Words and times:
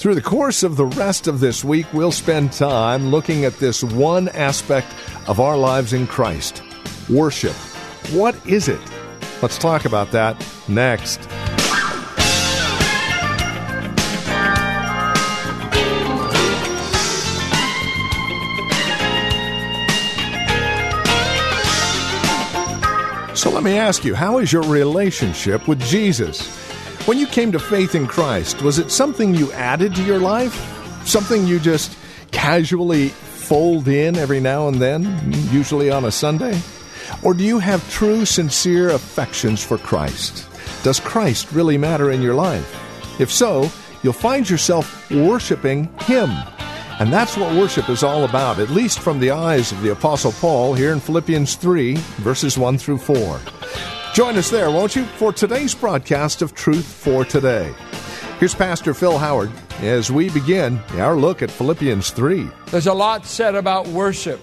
Through 0.00 0.14
the 0.14 0.22
course 0.22 0.62
of 0.62 0.76
the 0.76 0.86
rest 0.86 1.26
of 1.26 1.40
this 1.40 1.62
week, 1.62 1.84
we'll 1.92 2.10
spend 2.10 2.54
time 2.54 3.08
looking 3.08 3.44
at 3.44 3.58
this 3.58 3.84
one 3.84 4.30
aspect 4.30 4.94
of 5.28 5.40
our 5.40 5.58
lives 5.58 5.92
in 5.92 6.06
Christ 6.06 6.62
worship. 7.10 7.52
What 8.10 8.34
is 8.46 8.68
it? 8.68 8.80
Let's 9.42 9.58
talk 9.58 9.84
about 9.84 10.10
that 10.12 10.42
next. 10.68 11.20
So 23.36 23.50
let 23.50 23.62
me 23.62 23.76
ask 23.76 24.02
you, 24.06 24.14
how 24.14 24.38
is 24.38 24.50
your 24.50 24.62
relationship 24.62 25.68
with 25.68 25.78
Jesus? 25.82 26.69
When 27.06 27.18
you 27.18 27.26
came 27.26 27.50
to 27.52 27.58
faith 27.58 27.94
in 27.94 28.06
Christ, 28.06 28.60
was 28.62 28.78
it 28.78 28.90
something 28.90 29.34
you 29.34 29.50
added 29.52 29.94
to 29.94 30.04
your 30.04 30.18
life? 30.18 30.54
Something 31.06 31.46
you 31.46 31.58
just 31.58 31.96
casually 32.30 33.08
fold 33.08 33.88
in 33.88 34.16
every 34.16 34.38
now 34.38 34.68
and 34.68 34.76
then, 34.80 35.32
usually 35.50 35.90
on 35.90 36.04
a 36.04 36.10
Sunday? 36.10 36.60
Or 37.22 37.32
do 37.32 37.42
you 37.42 37.58
have 37.58 37.90
true, 37.90 38.26
sincere 38.26 38.90
affections 38.90 39.64
for 39.64 39.78
Christ? 39.78 40.46
Does 40.82 41.00
Christ 41.00 41.50
really 41.52 41.78
matter 41.78 42.10
in 42.10 42.20
your 42.20 42.34
life? 42.34 42.76
If 43.18 43.32
so, 43.32 43.70
you'll 44.02 44.12
find 44.12 44.48
yourself 44.48 45.10
worshiping 45.10 45.84
Him. 46.02 46.30
And 47.00 47.10
that's 47.10 47.36
what 47.36 47.56
worship 47.56 47.88
is 47.88 48.02
all 48.02 48.24
about, 48.24 48.58
at 48.58 48.68
least 48.68 49.00
from 49.00 49.20
the 49.20 49.30
eyes 49.30 49.72
of 49.72 49.80
the 49.80 49.92
Apostle 49.92 50.32
Paul 50.32 50.74
here 50.74 50.92
in 50.92 51.00
Philippians 51.00 51.56
3, 51.56 51.94
verses 52.18 52.58
1 52.58 52.76
through 52.76 52.98
4. 52.98 53.40
Join 54.12 54.36
us 54.36 54.50
there, 54.50 54.72
won't 54.72 54.96
you, 54.96 55.04
for 55.04 55.32
today's 55.32 55.72
broadcast 55.72 56.42
of 56.42 56.52
Truth 56.52 56.84
for 56.84 57.24
Today. 57.24 57.72
Here's 58.40 58.56
Pastor 58.56 58.92
Phil 58.92 59.16
Howard 59.16 59.52
as 59.82 60.10
we 60.10 60.30
begin 60.30 60.78
our 60.96 61.14
look 61.14 61.42
at 61.42 61.50
Philippians 61.50 62.10
3. 62.10 62.48
There's 62.72 62.88
a 62.88 62.92
lot 62.92 63.24
said 63.24 63.54
about 63.54 63.86
worship. 63.86 64.40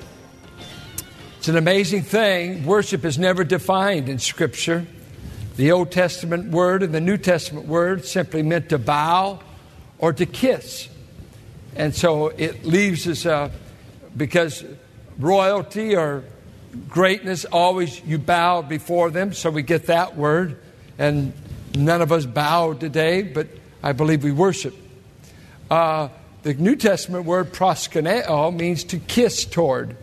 It's 1.38 1.50
an 1.50 1.58
amazing 1.58 2.04
thing. 2.04 2.66
Worship 2.66 3.04
is 3.04 3.20
never 3.20 3.44
defined 3.44 4.08
in 4.08 4.20
Scripture. 4.20 4.88
The 5.58 5.74
Old 5.74 5.92
Testament 5.92 6.50
word 6.50 6.82
and 6.82 6.96
the 6.96 7.02
New 7.02 7.18
Testament 7.18 7.68
word 7.68 8.06
simply 8.06 8.44
meant 8.44 8.70
to 8.70 8.78
bow 8.78 9.42
or 9.98 10.14
to 10.14 10.26
kiss. 10.26 10.88
And 11.76 11.94
so 11.94 12.28
it 12.28 12.64
leaves 12.64 13.06
us 13.06 13.26
uh, 13.26 13.52
because 14.16 14.64
royalty 15.20 15.94
or 15.94 16.24
greatness 16.90 17.46
always 17.46 18.04
you 18.06 18.18
bow 18.18 18.62
before 18.62 19.10
them, 19.12 19.34
so 19.34 19.50
we 19.50 19.62
get 19.62 19.88
that 19.88 20.16
word. 20.16 20.60
And 20.98 21.34
none 21.76 22.02
of 22.02 22.12
us 22.12 22.26
bow 22.26 22.74
today, 22.74 23.22
but 23.22 23.48
I 23.84 23.92
believe 23.92 24.24
we 24.24 24.32
worship. 24.32 24.76
Uh, 25.70 26.10
the 26.44 26.54
New 26.54 26.76
Testament 26.76 27.26
word 27.26 27.52
proskuneo 27.52 28.56
means 28.56 28.84
to 28.86 29.00
kiss 29.00 29.46
toward. 29.46 29.96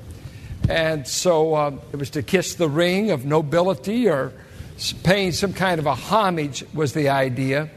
And 0.69 1.07
so 1.07 1.55
uh, 1.55 1.77
it 1.93 1.97
was 1.97 2.11
to 2.11 2.23
kiss 2.23 2.55
the 2.55 2.69
ring 2.69 3.11
of 3.11 3.25
nobility 3.25 4.09
or 4.09 4.33
paying 5.03 5.33
some 5.33 5.53
kind 5.53 5.79
of 5.79 5.87
a 5.87 5.95
homage 5.95 6.65
was 6.75 6.93
the 6.93 7.09
idea. 7.09 7.71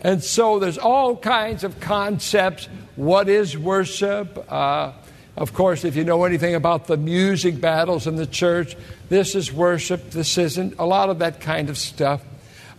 And 0.00 0.22
so 0.22 0.58
there's 0.58 0.78
all 0.78 1.16
kinds 1.16 1.64
of 1.64 1.80
concepts. 1.80 2.68
What 2.96 3.28
is 3.28 3.58
worship? 3.58 4.46
Uh, 4.50 4.92
of 5.38 5.54
course, 5.54 5.84
if 5.84 5.94
you 5.94 6.02
know 6.02 6.24
anything 6.24 6.56
about 6.56 6.88
the 6.88 6.96
music 6.96 7.60
battles 7.60 8.08
in 8.08 8.16
the 8.16 8.26
church, 8.26 8.76
this 9.08 9.36
is 9.36 9.52
worship, 9.52 10.10
this 10.10 10.36
isn't, 10.36 10.74
a 10.78 10.84
lot 10.84 11.10
of 11.10 11.20
that 11.20 11.40
kind 11.40 11.70
of 11.70 11.78
stuff. 11.78 12.22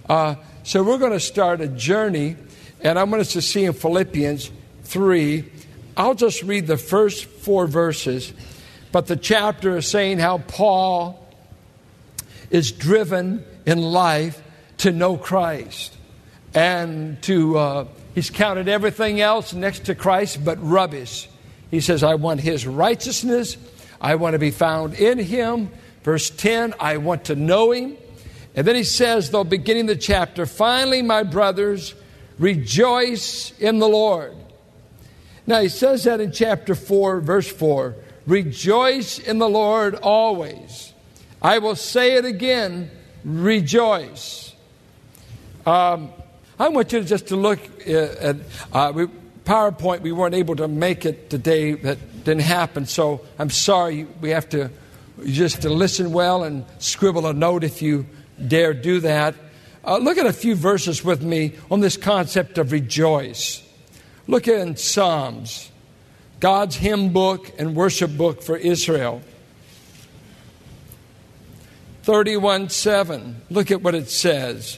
Uh, 0.09 0.35
so 0.63 0.83
we're 0.83 0.97
going 0.97 1.13
to 1.13 1.21
start 1.21 1.61
a 1.61 1.67
journey, 1.67 2.35
and 2.81 2.99
I 2.99 3.03
want 3.05 3.21
us 3.21 3.33
to 3.33 3.41
see 3.41 3.63
in 3.63 3.71
Philippians 3.71 4.51
3. 4.83 5.49
I'll 5.95 6.15
just 6.15 6.43
read 6.43 6.67
the 6.67 6.75
first 6.75 7.25
four 7.25 7.65
verses, 7.65 8.33
but 8.91 9.07
the 9.07 9.15
chapter 9.15 9.77
is 9.77 9.87
saying 9.87 10.19
how 10.19 10.39
Paul 10.39 11.25
is 12.49 12.73
driven 12.73 13.45
in 13.65 13.81
life 13.81 14.41
to 14.79 14.91
know 14.91 15.15
Christ 15.15 15.95
and 16.53 17.21
to 17.23 17.57
uh, 17.57 17.85
he's 18.15 18.29
counted 18.29 18.67
everything 18.67 19.21
else 19.21 19.53
next 19.53 19.85
to 19.85 19.95
Christ 19.95 20.43
but 20.43 20.57
rubbish. 20.61 21.29
He 21.72 21.81
says, 21.81 22.03
"I 22.03 22.16
want 22.16 22.40
His 22.41 22.66
righteousness. 22.66 23.57
I 24.02 24.16
want 24.16 24.34
to 24.34 24.40
be 24.40 24.52
found 24.52 24.94
in 24.96 25.19
Him." 25.19 25.72
Verse 26.03 26.30
ten, 26.30 26.74
I 26.80 26.97
want 26.97 27.25
to 27.25 27.35
know 27.35 27.72
Him. 27.72 27.97
And 28.56 28.68
then 28.68 28.75
he 28.75 28.84
says, 28.84 29.30
though 29.30 29.44
beginning 29.44 29.85
the 29.85 29.96
chapter, 29.96 30.46
finally, 30.46 31.02
my 31.02 31.24
brothers, 31.24 31.96
rejoice 32.38 33.57
in 33.59 33.80
the 33.80 33.88
Lord. 33.88 34.35
Now 35.47 35.62
he 35.62 35.69
says 35.69 36.03
that 36.03 36.19
in 36.19 36.31
chapter 36.31 36.75
4, 36.75 37.22
verse 37.22 37.50
4 37.50 37.96
Rejoice 38.28 39.18
in 39.18 39.40
the 39.40 39.50
Lord 39.50 39.96
always. 39.96 40.94
I 41.41 41.59
will 41.59 41.75
say 41.75 42.16
it 42.16 42.25
again, 42.25 42.91
rejoice. 43.24 44.53
Um, 45.66 46.12
I 46.59 46.68
want 46.68 46.91
you 46.91 47.01
just 47.01 47.28
to 47.28 47.36
look 47.36 47.59
at 47.88 48.38
uh, 48.74 48.91
we, 48.94 49.07
PowerPoint. 49.49 50.01
We 50.01 50.11
weren't 50.11 50.35
able 50.35 50.55
to 50.57 50.67
make 50.67 51.07
it 51.07 51.31
today. 51.31 51.71
That 51.73 52.23
didn't 52.23 52.43
happen. 52.43 52.85
So 52.85 53.21
I'm 53.39 53.49
sorry. 53.49 54.03
We 54.21 54.29
have 54.29 54.47
to 54.49 54.69
just 55.25 55.63
to 55.63 55.69
listen 55.71 56.13
well 56.13 56.43
and 56.43 56.65
scribble 56.77 57.25
a 57.25 57.33
note 57.33 57.63
if 57.63 57.81
you 57.81 58.05
dare 58.47 58.75
do 58.75 58.99
that. 58.99 59.33
Uh, 59.83 59.97
look 59.97 60.19
at 60.19 60.27
a 60.27 60.33
few 60.33 60.53
verses 60.53 61.03
with 61.03 61.23
me 61.23 61.55
on 61.71 61.79
this 61.79 61.97
concept 61.97 62.59
of 62.59 62.71
rejoice. 62.71 63.67
Look 64.27 64.47
in 64.47 64.75
Psalms, 64.75 65.71
God's 66.39 66.75
hymn 66.75 67.11
book 67.11 67.51
and 67.57 67.75
worship 67.75 68.15
book 68.15 68.43
for 68.43 68.55
Israel. 68.55 69.19
31 72.03 72.69
7. 72.69 73.41
Look 73.49 73.71
at 73.71 73.81
what 73.81 73.95
it 73.95 74.11
says. 74.11 74.77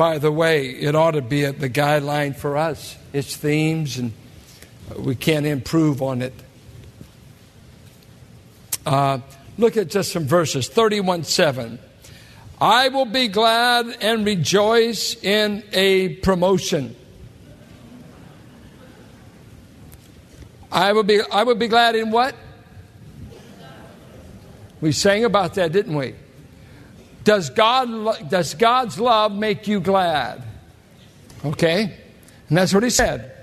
By 0.00 0.16
the 0.16 0.32
way, 0.32 0.70
it 0.70 0.94
ought 0.94 1.10
to 1.10 1.20
be 1.20 1.44
the 1.44 1.68
guideline 1.68 2.34
for 2.34 2.56
us, 2.56 2.96
its 3.12 3.36
themes, 3.36 3.98
and 3.98 4.14
we 4.96 5.14
can't 5.14 5.44
improve 5.44 6.00
on 6.00 6.22
it. 6.22 6.32
Uh, 8.86 9.18
look 9.58 9.76
at 9.76 9.90
just 9.90 10.10
some 10.10 10.24
verses 10.24 10.70
31 10.70 11.24
7. 11.24 11.78
I 12.62 12.88
will 12.88 13.04
be 13.04 13.28
glad 13.28 13.94
and 14.00 14.24
rejoice 14.24 15.22
in 15.22 15.62
a 15.70 16.14
promotion. 16.14 16.96
I 20.72 20.94
will 20.94 21.02
be, 21.02 21.20
I 21.30 21.42
will 21.42 21.56
be 21.56 21.68
glad 21.68 21.94
in 21.94 22.10
what? 22.10 22.34
We 24.80 24.92
sang 24.92 25.26
about 25.26 25.52
that, 25.56 25.72
didn't 25.72 25.94
we? 25.94 26.14
Does, 27.24 27.50
God, 27.50 28.30
does 28.30 28.54
God's 28.54 28.98
love 28.98 29.32
make 29.32 29.68
you 29.68 29.80
glad? 29.80 30.42
Okay? 31.44 31.96
And 32.48 32.58
that's 32.58 32.72
what 32.72 32.82
he 32.82 32.90
said. 32.90 33.36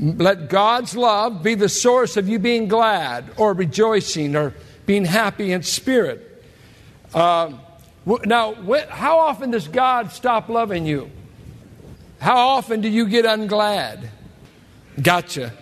Let 0.00 0.48
God's 0.48 0.96
love 0.96 1.42
be 1.42 1.54
the 1.54 1.68
source 1.68 2.16
of 2.16 2.28
you 2.28 2.38
being 2.38 2.68
glad 2.68 3.30
or 3.36 3.52
rejoicing 3.52 4.36
or 4.36 4.54
being 4.86 5.04
happy 5.04 5.52
in 5.52 5.62
spirit. 5.62 6.44
Uh, 7.14 7.52
now, 8.24 8.54
how 8.88 9.18
often 9.18 9.50
does 9.50 9.68
God 9.68 10.10
stop 10.12 10.48
loving 10.48 10.86
you? 10.86 11.10
How 12.20 12.36
often 12.36 12.80
do 12.80 12.88
you 12.88 13.06
get 13.06 13.24
unglad? 13.24 14.08
Gotcha. 15.00 15.52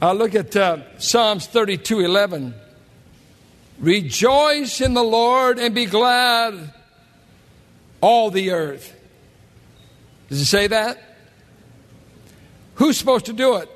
Uh, 0.00 0.12
look 0.12 0.34
at 0.34 0.56
uh, 0.56 0.98
Psalms 0.98 1.46
32 1.46 2.00
11. 2.00 2.54
Rejoice 3.82 4.80
in 4.80 4.94
the 4.94 5.02
Lord 5.02 5.58
and 5.58 5.74
be 5.74 5.86
glad, 5.86 6.72
all 8.00 8.30
the 8.30 8.52
earth. 8.52 8.96
Does 10.28 10.40
it 10.40 10.46
say 10.46 10.68
that? 10.68 11.02
Who's 12.76 12.96
supposed 12.96 13.26
to 13.26 13.32
do 13.32 13.56
it? 13.56 13.68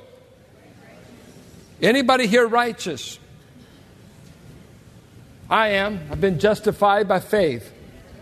Anybody 1.82 2.26
here 2.26 2.46
righteous? 2.46 3.18
I 5.50 5.68
am. 5.70 6.00
I've 6.10 6.20
been 6.20 6.38
justified 6.38 7.08
by 7.08 7.20
faith. 7.20 7.72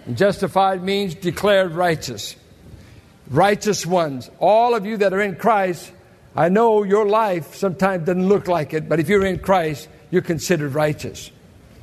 And 0.06 0.16
justified 0.16 0.82
means 0.82 1.14
declared 1.14 1.72
righteous. 1.72 2.34
righteous 3.30 3.86
ones. 3.86 4.30
All 4.38 4.74
of 4.74 4.86
you 4.86 4.96
that 4.98 5.12
are 5.12 5.20
in 5.20 5.36
Christ, 5.36 5.92
I 6.36 6.48
know 6.48 6.82
your 6.82 7.06
life 7.06 7.54
sometimes 7.54 8.06
doesn't 8.06 8.28
look 8.28 8.48
like 8.48 8.74
it, 8.74 8.88
but 8.88 9.00
if 9.00 9.08
you're 9.08 9.24
in 9.24 9.38
Christ, 9.38 9.88
you're 10.10 10.22
considered 10.22 10.74
righteous. 10.74 11.30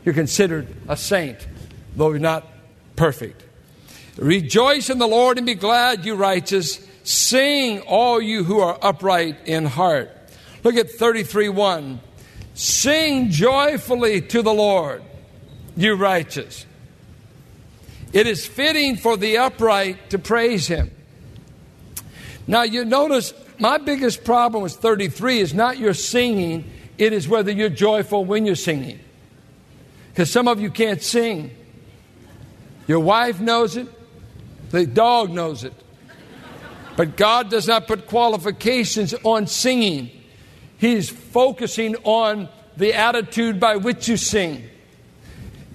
You're 0.03 0.15
considered 0.15 0.67
a 0.87 0.97
saint, 0.97 1.47
though 1.95 2.09
you're 2.09 2.19
not 2.19 2.47
perfect. 2.95 3.43
Rejoice 4.17 4.89
in 4.89 4.97
the 4.97 5.07
Lord 5.07 5.37
and 5.37 5.45
be 5.45 5.55
glad, 5.55 6.05
you 6.05 6.15
righteous. 6.15 6.85
Sing, 7.03 7.79
all 7.81 8.21
you 8.21 8.43
who 8.43 8.59
are 8.59 8.77
upright 8.81 9.37
in 9.45 9.65
heart. 9.65 10.11
Look 10.63 10.75
at 10.75 10.91
33 10.91 11.49
1. 11.49 11.99
Sing 12.53 13.29
joyfully 13.29 14.21
to 14.21 14.41
the 14.41 14.53
Lord, 14.53 15.01
you 15.75 15.95
righteous. 15.95 16.65
It 18.13 18.27
is 18.27 18.45
fitting 18.45 18.97
for 18.97 19.15
the 19.15 19.37
upright 19.37 20.09
to 20.09 20.19
praise 20.19 20.67
him. 20.67 20.91
Now, 22.45 22.63
you 22.63 22.83
notice 22.83 23.33
my 23.57 23.77
biggest 23.77 24.23
problem 24.23 24.63
with 24.63 24.73
33 24.73 25.39
is 25.39 25.53
not 25.53 25.77
your 25.77 25.93
singing, 25.93 26.69
it 26.97 27.13
is 27.13 27.27
whether 27.27 27.51
you're 27.51 27.69
joyful 27.69 28.25
when 28.25 28.45
you're 28.45 28.55
singing. 28.55 28.99
Because 30.11 30.29
some 30.29 30.47
of 30.47 30.59
you 30.59 30.69
can't 30.69 31.01
sing. 31.01 31.55
Your 32.87 32.99
wife 32.99 33.39
knows 33.39 33.77
it, 33.77 33.87
the 34.69 34.85
dog 34.85 35.31
knows 35.31 35.63
it. 35.63 35.73
But 36.97 37.15
God 37.15 37.49
does 37.49 37.67
not 37.67 37.87
put 37.87 38.07
qualifications 38.07 39.13
on 39.23 39.47
singing. 39.47 40.11
He's 40.77 41.09
focusing 41.09 41.95
on 42.03 42.49
the 42.75 42.93
attitude 42.93 43.59
by 43.59 43.77
which 43.77 44.09
you 44.09 44.17
sing. 44.17 44.67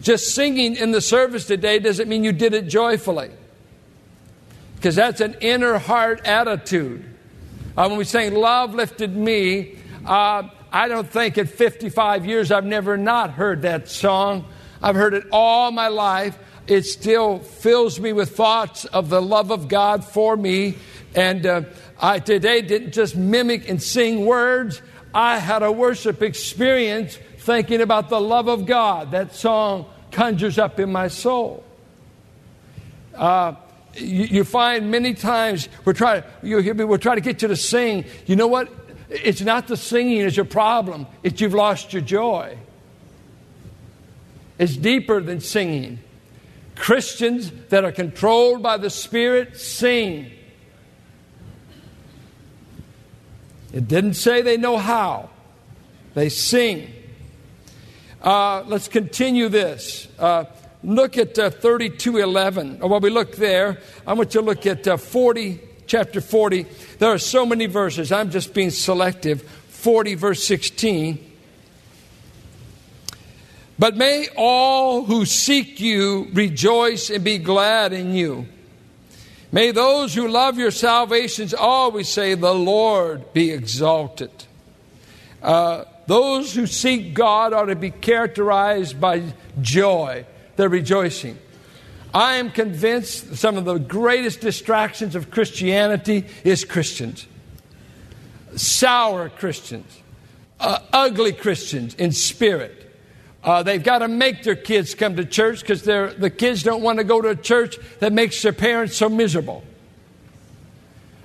Just 0.03 0.35
singing 0.35 0.77
in 0.77 0.91
the 0.91 1.01
service 1.01 1.47
today 1.47 1.79
doesn't 1.79 2.09
mean 2.09 2.23
you 2.23 2.33
did 2.33 2.53
it 2.53 2.69
joyfully, 2.69 3.31
because 4.77 4.95
that's 4.95 5.21
an 5.21 5.37
inner 5.41 5.79
heart 5.79 6.27
attitude. 6.27 7.05
Uh, 7.77 7.89
when 7.89 7.99
we 7.99 8.05
sing 8.05 8.35
Love 8.35 8.75
Lifted 8.75 9.17
Me, 9.17 9.79
uh, 10.05 10.49
I 10.77 10.89
don't 10.89 11.09
think 11.09 11.39
at 11.39 11.49
55 11.49 12.27
years 12.27 12.53
I've 12.53 12.67
never 12.67 12.99
not 12.99 13.31
heard 13.31 13.63
that 13.63 13.89
song. 13.89 14.45
I've 14.83 14.95
heard 14.95 15.15
it 15.15 15.25
all 15.33 15.71
my 15.71 15.89
life. 15.89 16.39
It 16.67 16.83
still 16.83 17.39
fills 17.39 17.99
me 17.99 18.13
with 18.13 18.37
thoughts 18.37 18.85
of 18.85 19.09
the 19.09 19.23
love 19.23 19.51
of 19.51 19.69
God 19.69 20.05
for 20.05 20.37
me. 20.37 20.77
And 21.15 21.47
uh, 21.47 21.63
I 21.99 22.19
today 22.19 22.61
didn't 22.61 22.93
just 22.93 23.17
mimic 23.17 23.71
and 23.71 23.83
sing 23.83 24.27
words, 24.27 24.83
I 25.15 25.39
had 25.39 25.63
a 25.63 25.73
worship 25.73 26.21
experience 26.21 27.19
thinking 27.39 27.81
about 27.81 28.11
the 28.11 28.21
love 28.21 28.47
of 28.47 28.67
God. 28.67 29.13
That 29.13 29.35
song 29.35 29.87
conjures 30.11 30.59
up 30.59 30.79
in 30.79 30.93
my 30.93 31.09
soul. 31.09 31.65
Uh, 33.15 33.55
you, 33.95 34.25
you, 34.25 34.45
find 34.45 34.91
many 34.91 35.15
times 35.15 35.71
we're 35.87 35.95
trying, 35.95 36.23
you 36.43 36.59
hear 36.59 36.75
me, 36.75 36.85
we're 36.85 36.99
trying 36.99 37.17
to 37.17 37.23
get 37.23 37.41
you 37.41 37.49
to 37.49 37.57
sing. 37.57 38.05
You 38.27 38.37
know 38.37 38.47
what? 38.47 38.69
It's 39.09 39.41
not 39.41 39.69
the 39.69 39.77
singing 39.77 40.19
is 40.19 40.37
your 40.37 40.47
problem, 40.47 41.07
it's 41.23 41.41
you've 41.41 41.55
lost 41.55 41.93
your 41.93 42.03
joy. 42.03 42.59
It's 44.59 44.77
deeper 44.77 45.21
than 45.21 45.41
singing. 45.41 46.01
Christians 46.75 47.51
that 47.69 47.85
are 47.85 47.93
controlled 47.93 48.63
by 48.63 48.77
the 48.77 48.91
Spirit 48.91 49.57
sing. 49.57 50.31
It 53.73 53.89
didn't 53.89 54.15
say 54.15 54.43
they 54.43 54.57
know 54.57 54.79
how, 54.79 55.31
they 56.15 56.29
sing. 56.29 56.93
Uh, 58.23 58.63
let's 58.67 58.89
continue 58.89 59.49
this. 59.49 60.09
Uh, 60.19 60.45
look 60.83 61.19
at 61.19 61.39
uh, 61.39 61.51
3211. 61.51 62.79
Or 62.81 62.89
while 62.89 63.01
we 63.01 63.11
look 63.11 63.37
there, 63.37 63.79
I 64.07 64.15
want 64.15 64.35
you 64.35 64.41
to 64.41 64.47
look 64.47 64.67
at 64.67 64.87
uh, 64.89 64.97
40, 64.97 65.61
chapter 65.87 66.21
40. 66.21 66.67
There 66.99 67.11
are 67.11 67.19
so 67.19 67.47
many 67.47 67.67
verses. 67.67 68.13
I'm 68.13 68.31
just 68.31 68.55
being 68.55 68.71
selective. 68.71 69.43
40, 69.43 70.15
verse 70.15 70.45
16. 70.45 71.23
But 73.79 73.97
may 73.97 74.29
all 74.37 75.05
who 75.05 75.25
seek 75.27 75.81
you 75.81 76.29
rejoice 76.33 77.11
and 77.11 77.23
be 77.23 77.39
glad 77.39 77.93
in 77.93 78.15
you. 78.15 78.47
May 79.53 79.71
those 79.71 80.15
who 80.15 80.29
love 80.29 80.59
your 80.59 80.71
salvations 80.71 81.55
always 81.55 82.09
say, 82.09 82.35
The 82.35 82.55
Lord 82.55 83.33
be 83.33 83.53
exalted. 83.53 84.31
Uh, 85.43 85.85
those 86.07 86.55
who 86.55 86.67
seek 86.67 87.15
God 87.15 87.53
ought 87.53 87.67
to 87.67 87.77
be 87.77 87.91
characterized 87.91 89.01
by 89.01 89.23
joy, 89.61 90.25
they're 90.57 90.69
rejoicing. 90.69 91.39
I 92.17 92.37
am 92.37 92.51
convinced 92.51 93.37
some 93.37 93.59
of 93.59 93.67
the 93.67 93.77
greatest 93.77 94.41
distractions 94.41 95.15
of 95.15 95.31
Christianity 95.31 96.25
is 96.45 96.65
Christians. 96.65 97.27
Sour 98.55 99.29
Christians, 99.29 100.01
uh, 100.59 100.79
ugly 100.95 101.35
Christians 101.35 101.95
in 101.97 102.13
spirit. 102.13 102.91
Uh, 103.45 103.63
they've 103.63 103.83
got 103.83 103.99
to 103.99 104.09
make 104.09 104.45
their 104.45 104.57
kids 104.57 104.95
come 104.95 105.17
to 105.17 105.27
church 105.27 105.61
because 105.61 105.83
the 105.83 106.33
kids 106.35 106.63
don't 106.63 106.81
want 106.81 107.01
to 107.01 107.05
go 107.05 107.21
to 107.21 107.29
a 107.29 107.37
church 107.37 107.77
that 107.99 108.15
makes 108.15 108.41
their 108.41 108.55
parents 108.55 108.97
so 108.97 109.11
miserable. 109.11 109.63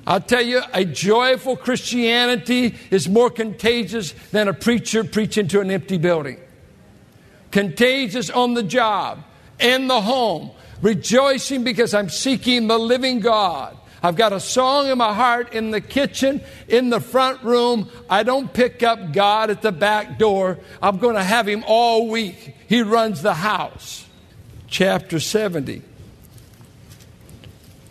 I'll 0.06 0.20
tell 0.20 0.42
you, 0.42 0.62
a 0.74 0.84
joyful 0.84 1.56
Christianity 1.56 2.76
is 2.90 3.08
more 3.08 3.30
contagious 3.30 4.12
than 4.32 4.50
a 4.50 4.54
preacher 4.54 5.06
preaching 5.06 5.48
to 5.48 5.62
an 5.62 5.72
empty 5.72 5.98
building. 5.98 6.38
Contagious 7.50 8.30
on 8.30 8.56
the 8.56 8.64
job, 8.64 9.24
in 9.58 9.88
the 9.88 10.02
home, 10.02 10.52
rejoicing 10.82 11.64
because 11.64 11.94
I'm 11.94 12.10
seeking 12.10 12.68
the 12.68 12.78
living 12.78 13.20
God. 13.20 13.78
I've 14.04 14.16
got 14.16 14.34
a 14.34 14.40
song 14.40 14.88
in 14.88 14.98
my 14.98 15.14
heart 15.14 15.54
in 15.54 15.70
the 15.70 15.82
kitchen, 15.82 16.42
in 16.68 16.90
the 16.90 17.00
front 17.00 17.44
room. 17.44 17.90
I 18.10 18.24
don't 18.24 18.52
pick 18.52 18.82
up 18.82 19.14
God 19.14 19.52
at 19.52 19.62
the 19.62 19.72
back 19.72 20.18
door. 20.18 20.58
I'm 20.82 20.98
going 20.98 21.16
to 21.16 21.24
have 21.24 21.48
Him 21.48 21.64
all 21.68 22.08
week. 22.10 22.56
He 22.68 22.82
runs 22.82 23.22
the 23.22 23.36
house. 23.36 24.06
Chapter 24.68 25.20
70, 25.20 25.82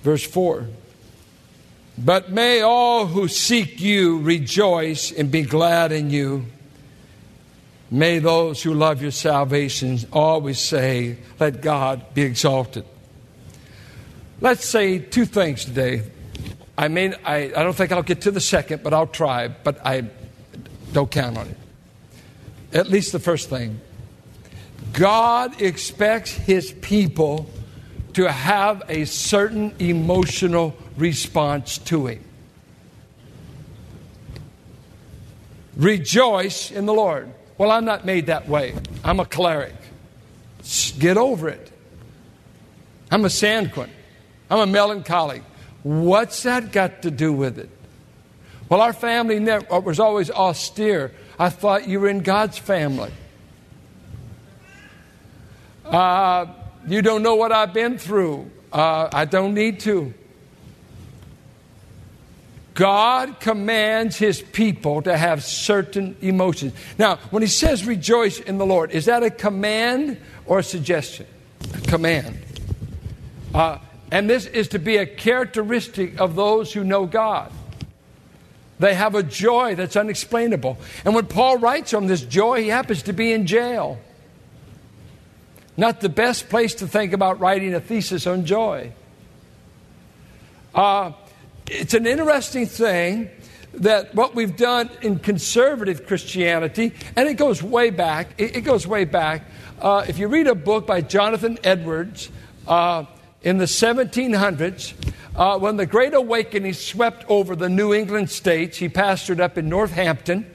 verse 0.02 0.26
4. 0.26 0.66
But 1.96 2.32
may 2.32 2.62
all 2.62 3.06
who 3.06 3.28
seek 3.28 3.80
you 3.80 4.20
rejoice 4.20 5.12
and 5.12 5.30
be 5.30 5.42
glad 5.42 5.92
in 5.92 6.10
you. 6.10 6.46
May 7.90 8.20
those 8.20 8.62
who 8.62 8.72
love 8.72 9.02
your 9.02 9.10
salvation 9.10 9.98
always 10.12 10.60
say, 10.60 11.18
Let 11.40 11.60
God 11.60 12.14
be 12.14 12.22
exalted. 12.22 12.84
Let's 14.40 14.64
say 14.64 14.98
two 14.98 15.24
things 15.26 15.64
today. 15.64 16.02
I 16.78 16.88
mean, 16.88 17.14
I, 17.24 17.52
I 17.54 17.62
don't 17.62 17.74
think 17.74 17.92
I'll 17.92 18.02
get 18.02 18.22
to 18.22 18.30
the 18.30 18.40
second, 18.40 18.82
but 18.82 18.94
I'll 18.94 19.06
try, 19.06 19.48
but 19.48 19.84
I 19.84 20.08
don't 20.92 21.10
count 21.10 21.36
on 21.36 21.48
it. 21.48 21.56
At 22.72 22.88
least 22.88 23.12
the 23.12 23.18
first 23.18 23.50
thing. 23.50 23.80
God 24.92 25.60
expects 25.60 26.30
his 26.30 26.72
people 26.72 27.50
to 28.14 28.30
have 28.30 28.82
a 28.88 29.04
certain 29.04 29.74
emotional 29.78 30.76
response 30.96 31.78
to 31.78 32.06
him. 32.06 32.24
Rejoice 35.76 36.70
in 36.70 36.86
the 36.86 36.94
Lord. 36.94 37.32
Well, 37.60 37.70
I'm 37.70 37.84
not 37.84 38.06
made 38.06 38.28
that 38.28 38.48
way. 38.48 38.74
I'm 39.04 39.20
a 39.20 39.26
choleric. 39.26 39.74
Get 40.98 41.18
over 41.18 41.50
it. 41.50 41.70
I'm 43.10 43.26
a 43.26 43.28
sanguine. 43.28 43.90
I'm 44.48 44.60
a 44.60 44.66
melancholy. 44.66 45.42
What's 45.82 46.44
that 46.44 46.72
got 46.72 47.02
to 47.02 47.10
do 47.10 47.34
with 47.34 47.58
it? 47.58 47.68
Well, 48.70 48.80
our 48.80 48.94
family 48.94 49.40
never, 49.40 49.70
uh, 49.70 49.78
was 49.80 50.00
always 50.00 50.30
austere. 50.30 51.12
I 51.38 51.50
thought 51.50 51.86
you 51.86 52.00
were 52.00 52.08
in 52.08 52.20
God's 52.20 52.56
family. 52.56 53.12
Uh, 55.84 56.46
you 56.88 57.02
don't 57.02 57.22
know 57.22 57.34
what 57.34 57.52
I've 57.52 57.74
been 57.74 57.98
through. 57.98 58.50
Uh, 58.72 59.10
I 59.12 59.26
don't 59.26 59.52
need 59.52 59.80
to. 59.80 60.14
God 62.80 63.40
commands 63.40 64.16
his 64.16 64.40
people 64.40 65.02
to 65.02 65.14
have 65.14 65.44
certain 65.44 66.16
emotions. 66.22 66.72
Now, 66.96 67.16
when 67.28 67.42
he 67.42 67.46
says 67.46 67.84
rejoice 67.84 68.40
in 68.40 68.56
the 68.56 68.64
Lord, 68.64 68.92
is 68.92 69.04
that 69.04 69.22
a 69.22 69.28
command 69.28 70.18
or 70.46 70.60
a 70.60 70.62
suggestion? 70.62 71.26
A 71.74 71.80
command. 71.82 72.38
Uh, 73.54 73.76
and 74.10 74.30
this 74.30 74.46
is 74.46 74.68
to 74.68 74.78
be 74.78 74.96
a 74.96 75.04
characteristic 75.04 76.18
of 76.18 76.36
those 76.36 76.72
who 76.72 76.82
know 76.82 77.04
God. 77.04 77.52
They 78.78 78.94
have 78.94 79.14
a 79.14 79.22
joy 79.22 79.74
that's 79.74 79.94
unexplainable. 79.94 80.78
And 81.04 81.14
when 81.14 81.26
Paul 81.26 81.58
writes 81.58 81.92
on 81.92 82.06
this 82.06 82.22
joy, 82.22 82.62
he 82.62 82.68
happens 82.68 83.02
to 83.02 83.12
be 83.12 83.30
in 83.30 83.46
jail. 83.46 83.98
Not 85.76 86.00
the 86.00 86.08
best 86.08 86.48
place 86.48 86.76
to 86.76 86.88
think 86.88 87.12
about 87.12 87.40
writing 87.40 87.74
a 87.74 87.80
thesis 87.80 88.26
on 88.26 88.46
joy. 88.46 88.92
Uh, 90.74 91.12
it's 91.70 91.94
an 91.94 92.04
interesting 92.04 92.66
thing 92.66 93.30
that 93.74 94.12
what 94.12 94.34
we've 94.34 94.56
done 94.56 94.90
in 95.02 95.20
conservative 95.20 96.04
Christianity, 96.04 96.92
and 97.14 97.28
it 97.28 97.34
goes 97.34 97.62
way 97.62 97.90
back, 97.90 98.28
it, 98.38 98.62
goes 98.62 98.86
way 98.86 99.04
back. 99.04 99.44
Uh, 99.80 100.04
if 100.08 100.18
you 100.18 100.26
read 100.26 100.48
a 100.48 100.56
book 100.56 100.84
by 100.84 101.00
Jonathan 101.00 101.58
Edwards, 101.62 102.28
uh, 102.66 103.04
in 103.42 103.58
the 103.58 103.66
1700s, 103.66 104.94
uh, 105.36 105.58
when 105.58 105.76
the 105.76 105.86
Great 105.86 106.12
Awakening 106.12 106.72
swept 106.72 107.24
over 107.28 107.54
the 107.54 107.68
New 107.68 107.94
England 107.94 108.30
states, 108.30 108.76
he 108.76 108.88
pastored 108.88 109.38
up 109.38 109.56
in 109.56 109.68
Northampton. 109.68 110.52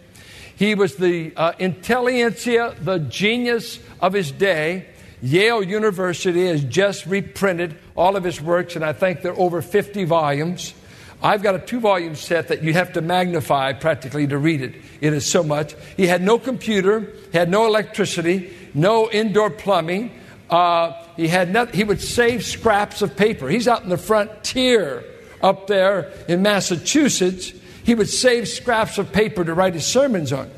He 0.58 0.76
was 0.76 0.98
the 0.98 1.34
uh, 1.36 1.54
intelligentsia, 1.58 2.76
the 2.82 3.00
genius 3.00 3.80
of 4.02 4.12
his 4.12 4.32
day. 4.32 4.88
Yale 5.22 5.64
University 5.64 6.48
has 6.48 6.64
just 6.66 7.06
reprinted 7.06 7.78
all 7.96 8.18
of 8.18 8.26
his 8.26 8.42
works, 8.42 8.76
and 8.76 8.84
I 8.84 8.92
think 8.92 9.22
they're 9.22 9.40
over 9.40 9.62
50 9.62 10.04
volumes. 10.04 10.74
I've 11.22 11.42
got 11.42 11.56
a 11.56 11.60
two 11.60 11.80
volume 11.80 12.16
set 12.16 12.50
that 12.50 12.64
you 12.64 12.74
have 12.74 12.94
to 12.94 13.02
magnify 13.02 13.74
practically 13.74 14.28
to 14.28 14.38
read 14.38 14.62
it. 14.62 14.76
It 15.02 15.14
is 15.14 15.26
so 15.26 15.44
much. 15.44 15.76
He 15.98 16.08
had 16.08 16.22
no 16.22 16.38
computer, 16.38 17.14
had 17.34 17.50
no 17.50 17.66
electricity, 17.66 18.54
no 18.74 19.10
indoor 19.10 19.50
plumbing. 19.50 20.12
Uh, 20.50 20.94
he 21.16 21.28
had 21.28 21.52
not, 21.52 21.74
he 21.74 21.84
would 21.84 22.02
save 22.02 22.46
scraps 22.46 23.02
of 23.02 23.16
paper. 23.16 23.48
He's 23.48 23.68
out 23.68 23.84
in 23.84 23.90
the 23.90 23.98
frontier 23.98 25.04
up 25.42 25.68
there 25.68 26.12
in 26.28 26.42
Massachusetts. 26.42 27.54
He 27.84 27.96
would 27.96 28.10
save 28.10 28.48
scraps 28.48 28.98
of 28.98 29.12
paper 29.12 29.44
to 29.44 29.54
write 29.54 29.74
his 29.74 29.86
sermons 29.86 30.34
on. 30.34 30.52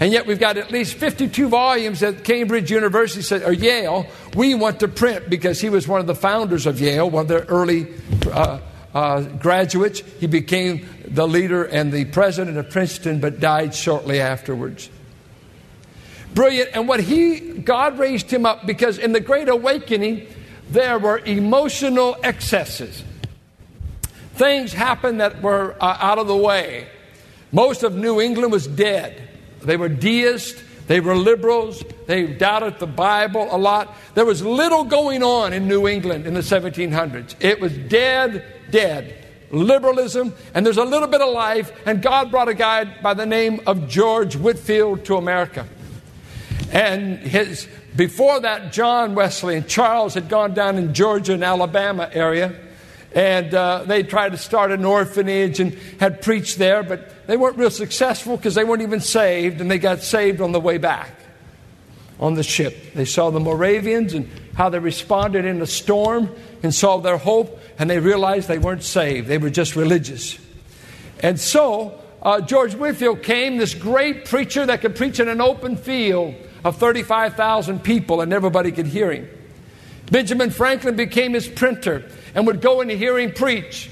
And 0.00 0.12
yet 0.12 0.26
we've 0.26 0.40
got 0.40 0.56
at 0.56 0.70
least 0.70 0.94
52 0.94 1.48
volumes 1.48 2.00
that 2.00 2.24
Cambridge 2.24 2.70
University 2.70 3.22
said, 3.22 3.42
or 3.42 3.52
Yale, 3.52 4.06
we 4.34 4.54
want 4.54 4.80
to 4.80 4.88
print 4.88 5.30
because 5.30 5.60
he 5.60 5.70
was 5.70 5.86
one 5.86 6.00
of 6.00 6.06
the 6.06 6.14
founders 6.14 6.66
of 6.66 6.80
Yale, 6.80 7.08
one 7.08 7.22
of 7.22 7.28
the 7.28 7.44
early 7.46 7.86
uh, 8.30 8.58
uh, 8.94 9.22
graduates. 9.22 10.00
He 10.20 10.26
became 10.26 10.88
the 11.06 11.26
leader 11.26 11.64
and 11.64 11.92
the 11.92 12.04
president 12.06 12.56
of 12.56 12.70
Princeton, 12.70 13.20
but 13.20 13.40
died 13.40 13.74
shortly 13.74 14.20
afterwards. 14.20 14.88
Brilliant. 16.34 16.70
And 16.74 16.88
what 16.88 17.00
he, 17.00 17.58
God 17.58 17.98
raised 17.98 18.30
him 18.30 18.46
up 18.46 18.66
because 18.66 18.98
in 18.98 19.12
the 19.12 19.20
Great 19.20 19.48
Awakening, 19.48 20.26
there 20.70 20.98
were 20.98 21.18
emotional 21.18 22.16
excesses. 22.22 23.04
Things 24.34 24.72
happened 24.72 25.20
that 25.20 25.42
were 25.42 25.76
uh, 25.80 25.96
out 26.00 26.18
of 26.18 26.26
the 26.26 26.36
way. 26.36 26.88
Most 27.52 27.84
of 27.84 27.94
New 27.94 28.20
England 28.20 28.50
was 28.50 28.66
dead. 28.66 29.22
They 29.62 29.76
were 29.76 29.88
deists, 29.88 30.60
they 30.88 31.00
were 31.00 31.16
liberals, 31.16 31.82
they 32.06 32.26
doubted 32.26 32.78
the 32.78 32.86
Bible 32.86 33.48
a 33.50 33.56
lot. 33.56 33.94
There 34.14 34.26
was 34.26 34.42
little 34.42 34.84
going 34.84 35.22
on 35.22 35.52
in 35.52 35.68
New 35.68 35.86
England 35.86 36.26
in 36.26 36.34
the 36.34 36.40
1700s. 36.40 37.36
It 37.40 37.60
was 37.60 37.76
dead, 37.78 38.44
dead. 38.74 39.24
Liberalism, 39.52 40.34
and 40.52 40.66
there's 40.66 40.78
a 40.78 40.84
little 40.84 41.06
bit 41.06 41.20
of 41.20 41.32
life, 41.32 41.72
and 41.86 42.02
God 42.02 42.32
brought 42.32 42.48
a 42.48 42.54
guy 42.54 42.84
by 42.84 43.14
the 43.14 43.24
name 43.24 43.60
of 43.68 43.88
George 43.88 44.34
Whitefield 44.34 45.04
to 45.04 45.16
America. 45.16 45.68
And 46.72 47.18
his, 47.18 47.68
before 47.94 48.40
that, 48.40 48.72
John 48.72 49.14
Wesley 49.14 49.56
and 49.56 49.68
Charles 49.68 50.14
had 50.14 50.28
gone 50.28 50.54
down 50.54 50.76
in 50.76 50.92
Georgia 50.92 51.34
and 51.34 51.44
Alabama 51.44 52.10
area 52.12 52.60
and 53.14 53.54
uh, 53.54 53.84
they 53.86 54.02
tried 54.02 54.32
to 54.32 54.36
start 54.36 54.72
an 54.72 54.84
orphanage 54.84 55.60
and 55.60 55.74
had 56.00 56.20
preached 56.20 56.58
there, 56.58 56.82
but 56.82 57.28
they 57.28 57.36
weren't 57.36 57.56
real 57.56 57.70
successful 57.70 58.36
because 58.36 58.56
they 58.56 58.64
weren't 58.64 58.82
even 58.82 58.98
saved, 58.98 59.60
and 59.60 59.70
they 59.70 59.78
got 59.78 60.02
saved 60.02 60.40
on 60.40 60.50
the 60.50 60.58
way 60.58 60.78
back 60.78 61.23
on 62.20 62.34
the 62.34 62.42
ship. 62.42 62.94
They 62.94 63.04
saw 63.04 63.30
the 63.30 63.40
Moravians 63.40 64.14
and 64.14 64.30
how 64.54 64.68
they 64.68 64.78
responded 64.78 65.44
in 65.44 65.60
a 65.60 65.66
storm 65.66 66.34
and 66.62 66.74
saw 66.74 66.98
their 66.98 67.18
hope, 67.18 67.60
and 67.78 67.90
they 67.90 67.98
realized 67.98 68.48
they 68.48 68.58
weren't 68.58 68.84
saved. 68.84 69.28
They 69.28 69.38
were 69.38 69.50
just 69.50 69.76
religious. 69.76 70.38
And 71.20 71.38
so, 71.38 72.00
uh, 72.22 72.40
George 72.40 72.74
Whitefield 72.74 73.22
came, 73.22 73.58
this 73.58 73.74
great 73.74 74.24
preacher 74.26 74.64
that 74.66 74.80
could 74.80 74.96
preach 74.96 75.20
in 75.20 75.28
an 75.28 75.40
open 75.40 75.76
field 75.76 76.34
of 76.64 76.78
35,000 76.78 77.82
people, 77.82 78.20
and 78.20 78.32
everybody 78.32 78.72
could 78.72 78.86
hear 78.86 79.12
him. 79.12 79.28
Benjamin 80.10 80.50
Franklin 80.50 80.96
became 80.96 81.32
his 81.34 81.48
printer 81.48 82.10
and 82.34 82.46
would 82.46 82.60
go 82.60 82.80
and 82.80 82.90
hear 82.90 83.18
him 83.18 83.32
preach. 83.32 83.90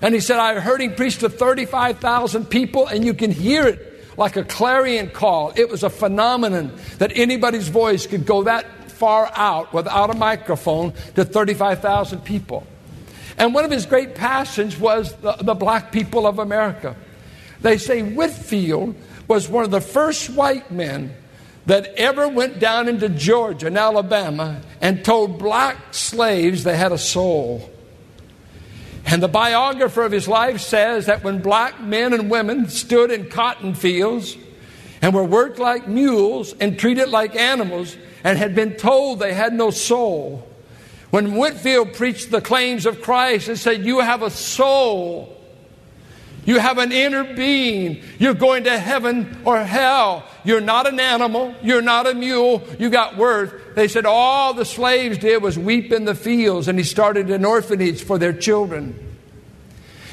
And 0.00 0.14
he 0.14 0.20
said, 0.20 0.38
I 0.38 0.60
heard 0.60 0.80
him 0.80 0.94
preach 0.94 1.18
to 1.18 1.28
35,000 1.28 2.46
people, 2.46 2.86
and 2.86 3.04
you 3.04 3.14
can 3.14 3.30
hear 3.30 3.66
it 3.66 3.87
like 4.18 4.36
a 4.36 4.44
clarion 4.44 5.08
call. 5.08 5.52
It 5.56 5.70
was 5.70 5.82
a 5.84 5.88
phenomenon 5.88 6.76
that 6.98 7.16
anybody's 7.16 7.68
voice 7.68 8.06
could 8.06 8.26
go 8.26 8.42
that 8.42 8.66
far 8.90 9.30
out 9.34 9.72
without 9.72 10.10
a 10.10 10.14
microphone 10.14 10.92
to 11.14 11.24
35,000 11.24 12.22
people. 12.24 12.66
And 13.38 13.54
one 13.54 13.64
of 13.64 13.70
his 13.70 13.86
great 13.86 14.16
passions 14.16 14.76
was 14.76 15.14
the, 15.16 15.36
the 15.40 15.54
black 15.54 15.92
people 15.92 16.26
of 16.26 16.40
America. 16.40 16.96
They 17.60 17.78
say 17.78 18.02
Whitefield 18.02 18.96
was 19.28 19.48
one 19.48 19.62
of 19.62 19.70
the 19.70 19.80
first 19.80 20.30
white 20.30 20.72
men 20.72 21.14
that 21.66 21.86
ever 21.96 22.26
went 22.26 22.58
down 22.58 22.88
into 22.88 23.08
Georgia 23.08 23.68
and 23.68 23.78
Alabama 23.78 24.60
and 24.80 25.04
told 25.04 25.38
black 25.38 25.94
slaves 25.94 26.64
they 26.64 26.76
had 26.76 26.90
a 26.90 26.98
soul. 26.98 27.70
And 29.10 29.22
the 29.22 29.28
biographer 29.28 30.02
of 30.02 30.12
his 30.12 30.28
life 30.28 30.60
says 30.60 31.06
that 31.06 31.24
when 31.24 31.40
black 31.40 31.80
men 31.80 32.12
and 32.12 32.30
women 32.30 32.68
stood 32.68 33.10
in 33.10 33.30
cotton 33.30 33.74
fields 33.74 34.36
and 35.00 35.14
were 35.14 35.24
worked 35.24 35.58
like 35.58 35.88
mules 35.88 36.52
and 36.60 36.78
treated 36.78 37.08
like 37.08 37.34
animals 37.34 37.96
and 38.22 38.36
had 38.36 38.54
been 38.54 38.74
told 38.74 39.18
they 39.18 39.32
had 39.32 39.54
no 39.54 39.70
soul, 39.70 40.46
when 41.08 41.36
Whitefield 41.36 41.94
preached 41.94 42.30
the 42.30 42.42
claims 42.42 42.84
of 42.84 43.00
Christ 43.00 43.48
and 43.48 43.58
said, 43.58 43.86
You 43.86 44.00
have 44.00 44.20
a 44.20 44.28
soul, 44.28 45.37
you 46.48 46.58
have 46.58 46.78
an 46.78 46.92
inner 46.92 47.24
being. 47.24 48.02
You're 48.18 48.32
going 48.32 48.64
to 48.64 48.78
heaven 48.78 49.36
or 49.44 49.62
hell. 49.62 50.24
You're 50.44 50.62
not 50.62 50.86
an 50.86 50.98
animal. 50.98 51.54
You're 51.62 51.82
not 51.82 52.06
a 52.06 52.14
mule. 52.14 52.62
You 52.78 52.88
got 52.88 53.18
worth. 53.18 53.74
They 53.74 53.86
said 53.86 54.06
all 54.06 54.54
the 54.54 54.64
slaves 54.64 55.18
did 55.18 55.42
was 55.42 55.58
weep 55.58 55.92
in 55.92 56.06
the 56.06 56.14
fields, 56.14 56.66
and 56.66 56.78
he 56.78 56.86
started 56.86 57.28
an 57.28 57.44
orphanage 57.44 58.02
for 58.02 58.16
their 58.16 58.32
children. 58.32 59.18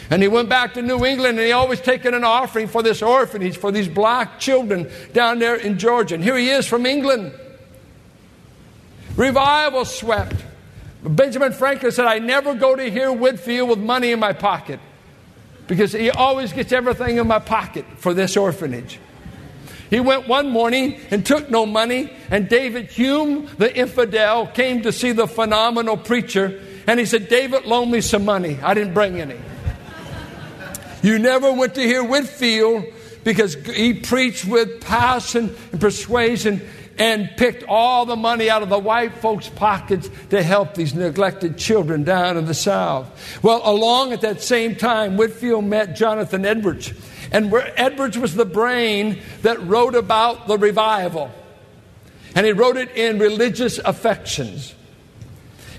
And 0.10 0.22
he 0.22 0.28
went 0.28 0.50
back 0.50 0.74
to 0.74 0.82
New 0.82 1.06
England 1.06 1.40
and 1.40 1.48
he 1.48 1.54
always 1.54 1.80
taken 1.80 2.14
an 2.14 2.26
offering 2.26 2.68
for 2.68 2.84
this 2.84 3.02
orphanage 3.02 3.56
for 3.56 3.72
these 3.72 3.88
black 3.88 4.38
children 4.38 4.92
down 5.14 5.40
there 5.40 5.56
in 5.56 5.80
Georgia. 5.80 6.16
And 6.16 6.24
here 6.24 6.36
he 6.36 6.50
is 6.50 6.68
from 6.68 6.86
England. 6.86 7.32
Revival 9.16 9.86
swept. 9.86 10.36
Benjamin 11.02 11.54
Franklin 11.54 11.94
said, 11.94 12.08
I 12.08 12.20
never 12.20 12.56
go 12.56 12.76
to 12.76 12.92
hear 12.92 13.10
Whitefield 13.14 13.70
with 13.70 13.80
money 13.80 14.12
in 14.12 14.20
my 14.20 14.34
pocket 14.34 14.82
because 15.68 15.94
he 15.94 16.10
always 16.10 16.54
gets 16.54 16.72
everything 16.72 17.18
in 17.18 17.28
my 17.28 17.40
pocket 17.40 17.86
for 17.98 18.14
this 18.14 18.38
orphanage. 18.38 19.00
He 19.90 20.00
went 20.00 20.28
one 20.28 20.50
morning 20.50 21.00
and 21.12 21.26
took 21.26 21.50
no 21.50 21.66
money, 21.66 22.12
and 22.30 22.50
David 22.50 22.90
Hume, 22.92 23.48
the 23.58 23.76
infidel, 23.76 24.48
came 24.48 24.82
to 24.82 24.92
see 24.92 25.12
the 25.12 25.28
phenomenal 25.28 25.96
preacher, 25.96 26.60
and 26.88 27.00
he 27.00 27.06
said, 27.06 27.30
David, 27.30 27.66
loan 27.66 27.92
me 27.92 28.02
some 28.02 28.26
money. 28.26 28.60
I 28.62 28.74
didn't 28.74 28.94
bring 28.94 29.22
any. 29.22 29.38
You 31.04 31.20
never 31.20 31.52
went 31.52 31.76
to 31.76 31.82
hear 31.82 32.04
Whitefield 32.04 32.86
because 33.24 33.54
he 33.54 33.94
preached 33.94 34.46
with 34.46 34.82
passion 34.82 35.56
and 35.72 35.80
persuasion 35.80 36.68
and 36.98 37.30
picked 37.38 37.64
all 37.64 38.06
the 38.06 38.16
money 38.16 38.50
out 38.50 38.64
of 38.64 38.70
the 38.70 38.80
white 38.80 39.16
folks' 39.16 39.50
pockets 39.50 40.10
to 40.30 40.42
help 40.42 40.76
these 40.76 40.94
neglected 40.94 41.58
children 41.58 42.04
down 42.04 42.38
in 42.38 42.46
the 42.46 42.54
South. 42.54 43.44
Well, 43.44 43.62
along 43.64 44.14
at 44.14 44.22
that 44.22 44.42
same 44.42 44.76
time, 44.76 45.18
Whitefield 45.18 45.66
met 45.66 45.96
Jonathan 45.96 46.46
Edwards. 46.46 46.94
And 47.32 47.54
Edwards 47.76 48.18
was 48.18 48.36
the 48.36 48.46
brain 48.46 49.22
that 49.42 49.62
wrote 49.68 49.96
about 49.96 50.48
the 50.48 50.58
revival. 50.58 51.32
And 52.34 52.46
he 52.46 52.52
wrote 52.52 52.78
it 52.78 52.92
in 52.96 53.20
religious 53.20 53.78
affections. 53.78 54.74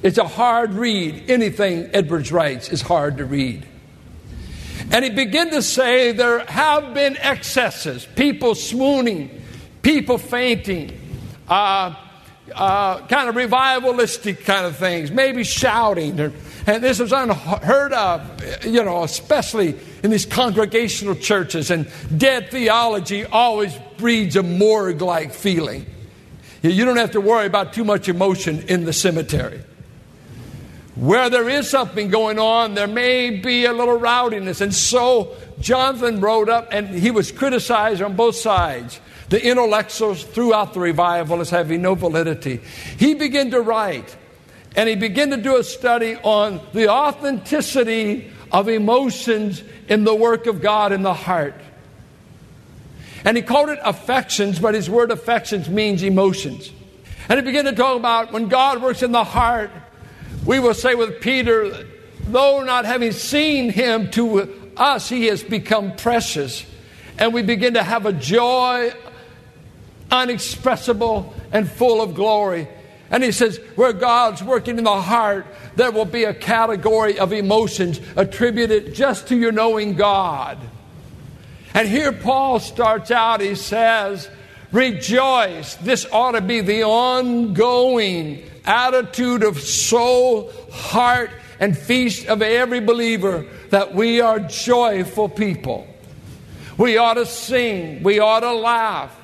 It's 0.02 0.18
a 0.18 0.28
hard 0.28 0.74
read. 0.74 1.30
Anything 1.30 1.90
Edwards 1.92 2.30
writes 2.30 2.68
is 2.70 2.82
hard 2.82 3.18
to 3.18 3.24
read. 3.24 3.66
And 4.90 5.04
he 5.04 5.10
began 5.10 5.50
to 5.50 5.62
say 5.62 6.12
there 6.12 6.44
have 6.46 6.94
been 6.94 7.16
excesses, 7.16 8.06
people 8.16 8.54
swooning, 8.54 9.42
people 9.82 10.18
fainting, 10.18 10.98
uh, 11.48 11.94
uh, 12.54 13.06
kind 13.06 13.28
of 13.28 13.34
revivalistic 13.34 14.44
kind 14.44 14.66
of 14.66 14.76
things, 14.76 15.10
maybe 15.10 15.44
shouting. 15.44 16.20
Or, 16.20 16.32
and 16.66 16.82
this 16.82 16.98
was 16.98 17.12
unheard 17.12 17.92
of, 17.92 18.64
you 18.64 18.84
know, 18.84 19.02
especially 19.02 19.78
in 20.02 20.10
these 20.10 20.26
congregational 20.26 21.14
churches. 21.16 21.70
And 21.70 21.90
dead 22.16 22.50
theology 22.50 23.24
always 23.24 23.76
breeds 23.96 24.36
a 24.36 24.42
morgue 24.42 25.02
like 25.02 25.32
feeling. 25.32 25.86
You 26.62 26.84
don't 26.84 26.96
have 26.96 27.12
to 27.12 27.20
worry 27.20 27.46
about 27.46 27.72
too 27.72 27.84
much 27.84 28.08
emotion 28.08 28.64
in 28.68 28.84
the 28.84 28.92
cemetery. 28.92 29.60
Where 30.94 31.28
there 31.28 31.48
is 31.48 31.68
something 31.68 32.08
going 32.08 32.38
on, 32.38 32.74
there 32.74 32.86
may 32.86 33.30
be 33.30 33.66
a 33.66 33.72
little 33.72 33.98
rowdiness. 33.98 34.62
And 34.62 34.74
so 34.74 35.36
Jonathan 35.60 36.20
wrote 36.20 36.48
up, 36.48 36.68
and 36.72 36.88
he 36.88 37.10
was 37.10 37.30
criticized 37.30 38.00
on 38.00 38.16
both 38.16 38.36
sides 38.36 38.98
the 39.28 39.44
intellectuals 39.44 40.22
throughout 40.22 40.74
the 40.74 40.80
revival 40.80 41.40
as 41.40 41.50
having 41.50 41.82
no 41.82 41.94
validity. 41.94 42.60
He 42.98 43.14
began 43.14 43.50
to 43.50 43.60
write, 43.60 44.16
and 44.76 44.88
he 44.88 44.94
began 44.94 45.30
to 45.30 45.36
do 45.36 45.56
a 45.56 45.64
study 45.64 46.16
on 46.16 46.60
the 46.72 46.88
authenticity 46.88 48.30
of 48.52 48.68
emotions 48.68 49.62
in 49.88 50.04
the 50.04 50.14
work 50.14 50.46
of 50.46 50.60
God 50.60 50.92
in 50.92 51.02
the 51.02 51.14
heart. 51.14 51.54
And 53.24 53.36
he 53.36 53.42
called 53.42 53.70
it 53.70 53.80
affections, 53.82 54.60
but 54.60 54.74
his 54.74 54.88
word 54.88 55.10
affections 55.10 55.68
means 55.68 56.02
emotions. 56.02 56.70
And 57.28 57.40
he 57.40 57.44
began 57.44 57.64
to 57.64 57.72
talk 57.72 57.96
about 57.96 58.32
when 58.32 58.48
God 58.48 58.80
works 58.80 59.02
in 59.02 59.10
the 59.10 59.24
heart, 59.24 59.70
We 60.46 60.60
will 60.60 60.74
say 60.74 60.94
with 60.94 61.20
Peter, 61.20 61.86
though 62.28 62.62
not 62.62 62.84
having 62.84 63.10
seen 63.10 63.68
him, 63.68 64.12
to 64.12 64.72
us 64.76 65.08
he 65.08 65.26
has 65.26 65.42
become 65.42 65.96
precious. 65.96 66.64
And 67.18 67.34
we 67.34 67.42
begin 67.42 67.74
to 67.74 67.82
have 67.82 68.06
a 68.06 68.12
joy 68.12 68.92
unexpressible 70.10 71.34
and 71.52 71.68
full 71.70 72.00
of 72.00 72.14
glory. 72.14 72.68
And 73.10 73.22
he 73.22 73.32
says, 73.32 73.58
where 73.76 73.92
God's 73.92 74.42
working 74.42 74.78
in 74.78 74.84
the 74.84 75.00
heart, 75.00 75.46
there 75.76 75.92
will 75.92 76.04
be 76.04 76.24
a 76.24 76.34
category 76.34 77.18
of 77.18 77.32
emotions 77.32 78.00
attributed 78.16 78.94
just 78.94 79.28
to 79.28 79.36
your 79.36 79.52
knowing 79.52 79.94
God. 79.94 80.58
And 81.74 81.86
here 81.86 82.12
Paul 82.12 82.58
starts 82.58 83.10
out, 83.10 83.40
he 83.40 83.54
says, 83.54 84.28
Rejoice. 84.72 85.76
This 85.76 86.06
ought 86.10 86.32
to 86.32 86.40
be 86.40 86.60
the 86.60 86.82
ongoing 86.84 88.42
attitude 88.64 89.44
of 89.44 89.60
soul, 89.60 90.52
heart, 90.72 91.30
and 91.60 91.76
feast 91.76 92.26
of 92.26 92.42
every 92.42 92.80
believer 92.80 93.46
that 93.70 93.94
we 93.94 94.20
are 94.20 94.40
joyful 94.40 95.28
people. 95.28 95.86
We 96.76 96.98
ought 96.98 97.14
to 97.14 97.26
sing, 97.26 98.02
we 98.02 98.18
ought 98.18 98.40
to 98.40 98.52
laugh 98.52 99.16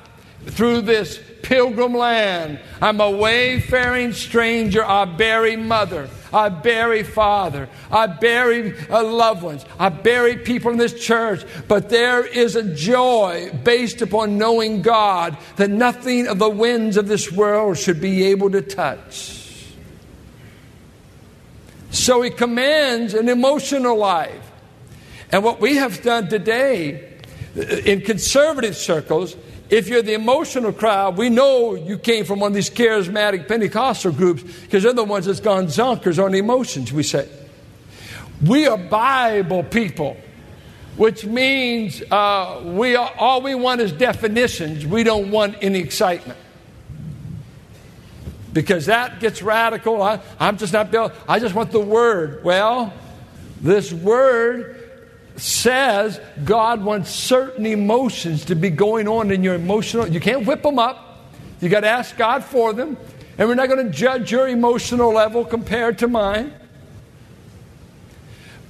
through 0.45 0.81
this 0.81 1.19
pilgrim 1.41 1.93
land. 1.93 2.59
I'm 2.81 2.99
a 2.99 3.11
wayfaring 3.11 4.13
stranger. 4.13 4.83
I 4.83 5.05
bury 5.05 5.55
mother. 5.55 6.09
I 6.31 6.49
bury 6.49 7.03
father. 7.03 7.69
I 7.91 8.07
bury 8.07 8.75
uh, 8.89 9.03
loved 9.03 9.43
ones. 9.43 9.65
I 9.77 9.89
bury 9.89 10.37
people 10.37 10.71
in 10.71 10.77
this 10.77 11.05
church. 11.05 11.45
But 11.67 11.89
there 11.89 12.25
is 12.25 12.55
a 12.55 12.73
joy 12.73 13.51
based 13.63 14.01
upon 14.01 14.37
knowing 14.37 14.81
God 14.81 15.37
that 15.57 15.69
nothing 15.69 16.27
of 16.27 16.39
the 16.39 16.49
winds 16.49 16.97
of 16.97 17.07
this 17.07 17.31
world 17.31 17.77
should 17.77 18.01
be 18.01 18.25
able 18.27 18.49
to 18.51 18.61
touch. 18.61 19.41
So 21.91 22.23
he 22.23 22.31
commands 22.31 23.13
an 23.13 23.29
emotional 23.29 23.95
life. 23.95 24.51
And 25.31 25.43
what 25.43 25.59
we 25.59 25.75
have 25.75 26.01
done 26.01 26.27
today 26.29 27.19
uh, 27.55 27.61
in 27.61 28.01
conservative 28.01 28.75
circles 28.75 29.35
if 29.73 29.87
you're 29.87 30.03
the 30.03 30.13
emotional 30.13 30.71
crowd, 30.71 31.17
we 31.17 31.29
know 31.29 31.73
you 31.73 31.97
came 31.97 32.25
from 32.25 32.39
one 32.39 32.51
of 32.51 32.53
these 32.53 32.69
charismatic 32.69 33.47
Pentecostal 33.47 34.11
groups 34.11 34.43
because 34.43 34.83
they're 34.83 34.93
the 34.93 35.03
ones 35.03 35.25
that's 35.25 35.39
gone 35.39 35.65
zonkers 35.65 36.23
on 36.23 36.35
emotions, 36.35 36.93
we 36.93 37.01
say. 37.01 37.27
We 38.45 38.67
are 38.67 38.77
Bible 38.77 39.63
people, 39.63 40.15
which 40.95 41.25
means 41.25 42.03
uh, 42.11 42.61
we 42.63 42.95
are, 42.95 43.11
all 43.17 43.41
we 43.41 43.55
want 43.55 43.81
is 43.81 43.91
definitions. 43.91 44.85
We 44.85 45.03
don't 45.03 45.31
want 45.31 45.55
any 45.59 45.79
excitement. 45.79 46.37
Because 48.53 48.85
that 48.85 49.19
gets 49.19 49.41
radical. 49.41 50.03
I, 50.03 50.19
I'm 50.39 50.59
just 50.59 50.73
not 50.73 50.91
built, 50.91 51.13
I 51.27 51.39
just 51.39 51.55
want 51.55 51.71
the 51.71 51.79
word. 51.79 52.43
Well, 52.43 52.93
this 53.59 53.91
word 53.91 54.82
says 55.35 56.19
God 56.43 56.83
wants 56.83 57.09
certain 57.09 57.65
emotions 57.65 58.45
to 58.45 58.55
be 58.55 58.69
going 58.69 59.07
on 59.07 59.31
in 59.31 59.43
your 59.43 59.55
emotional. 59.55 60.07
You 60.07 60.19
can't 60.19 60.45
whip 60.45 60.61
them 60.61 60.79
up. 60.79 61.31
You 61.59 61.69
got 61.69 61.81
to 61.81 61.89
ask 61.89 62.15
God 62.17 62.43
for 62.43 62.73
them. 62.73 62.97
And 63.37 63.47
we're 63.47 63.55
not 63.55 63.67
going 63.69 63.85
to 63.85 63.91
judge 63.91 64.31
your 64.31 64.47
emotional 64.47 65.11
level 65.11 65.43
compared 65.43 65.99
to 65.99 66.07
mine. 66.07 66.53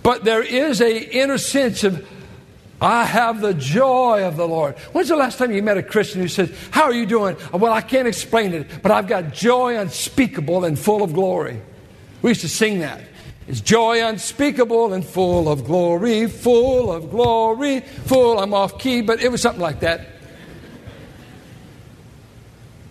But 0.03 0.23
there 0.23 0.43
is 0.43 0.81
a 0.81 0.99
inner 0.99 1.37
sense 1.37 1.83
of 1.83 2.07
I 2.81 3.05
have 3.05 3.39
the 3.39 3.53
joy 3.53 4.25
of 4.25 4.35
the 4.35 4.47
Lord. 4.47 4.77
When's 4.91 5.07
the 5.07 5.15
last 5.15 5.37
time 5.37 5.53
you 5.53 5.63
met 5.63 5.77
a 5.77 5.83
Christian 5.83 6.19
who 6.19 6.27
says, 6.27 6.53
How 6.71 6.83
are 6.83 6.93
you 6.93 7.05
doing? 7.05 7.37
Well, 7.53 7.71
I 7.71 7.79
can't 7.79 8.07
explain 8.07 8.53
it, 8.53 8.67
but 8.81 8.91
I've 8.91 9.07
got 9.07 9.33
joy 9.33 9.77
unspeakable 9.77 10.65
and 10.65 10.77
full 10.77 11.01
of 11.01 11.13
glory. 11.13 11.61
We 12.21 12.31
used 12.31 12.41
to 12.41 12.49
sing 12.49 12.79
that. 12.79 13.01
It's 13.47 13.59
joy 13.59 14.05
unspeakable 14.05 14.93
and 14.93 15.05
full 15.05 15.49
of 15.49 15.65
glory, 15.65 16.27
full 16.27 16.91
of 16.91 17.11
glory, 17.11 17.81
full. 17.81 18.39
I'm 18.39 18.53
off 18.53 18.79
key, 18.79 19.01
but 19.01 19.21
it 19.21 19.29
was 19.29 19.41
something 19.41 19.61
like 19.61 19.81
that. 19.81 20.07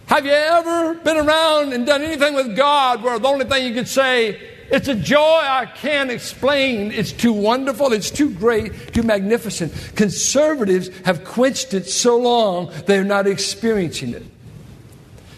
Have 0.07 0.27
you 0.27 0.33
ever 0.33 0.95
been 0.95 1.17
around 1.17 1.73
and 1.73 1.87
done 1.87 2.03
anything 2.03 2.35
with 2.35 2.55
God 2.55 3.03
where 3.03 3.19
the 3.19 3.29
only 3.29 3.47
thing 3.47 3.67
you 3.67 3.73
could 3.73 3.89
say, 3.89 4.39
it's 4.71 4.89
a 4.89 4.95
joy 4.95 5.19
I 5.21 5.65
can't 5.65 6.11
explain. 6.11 6.93
It's 6.93 7.13
too 7.13 7.33
wonderful. 7.33 7.95
It's 7.95 8.11
too 8.11 8.31
great, 8.31 8.93
too 8.93 9.03
magnificent. 9.03 9.73
Conservatives 9.97 10.91
have 11.07 11.25
quenched 11.25 11.73
it 11.73 11.89
so 11.89 12.19
long 12.19 12.71
they're 12.85 13.05
not 13.05 13.27
experiencing 13.27 14.13
it 14.13 14.25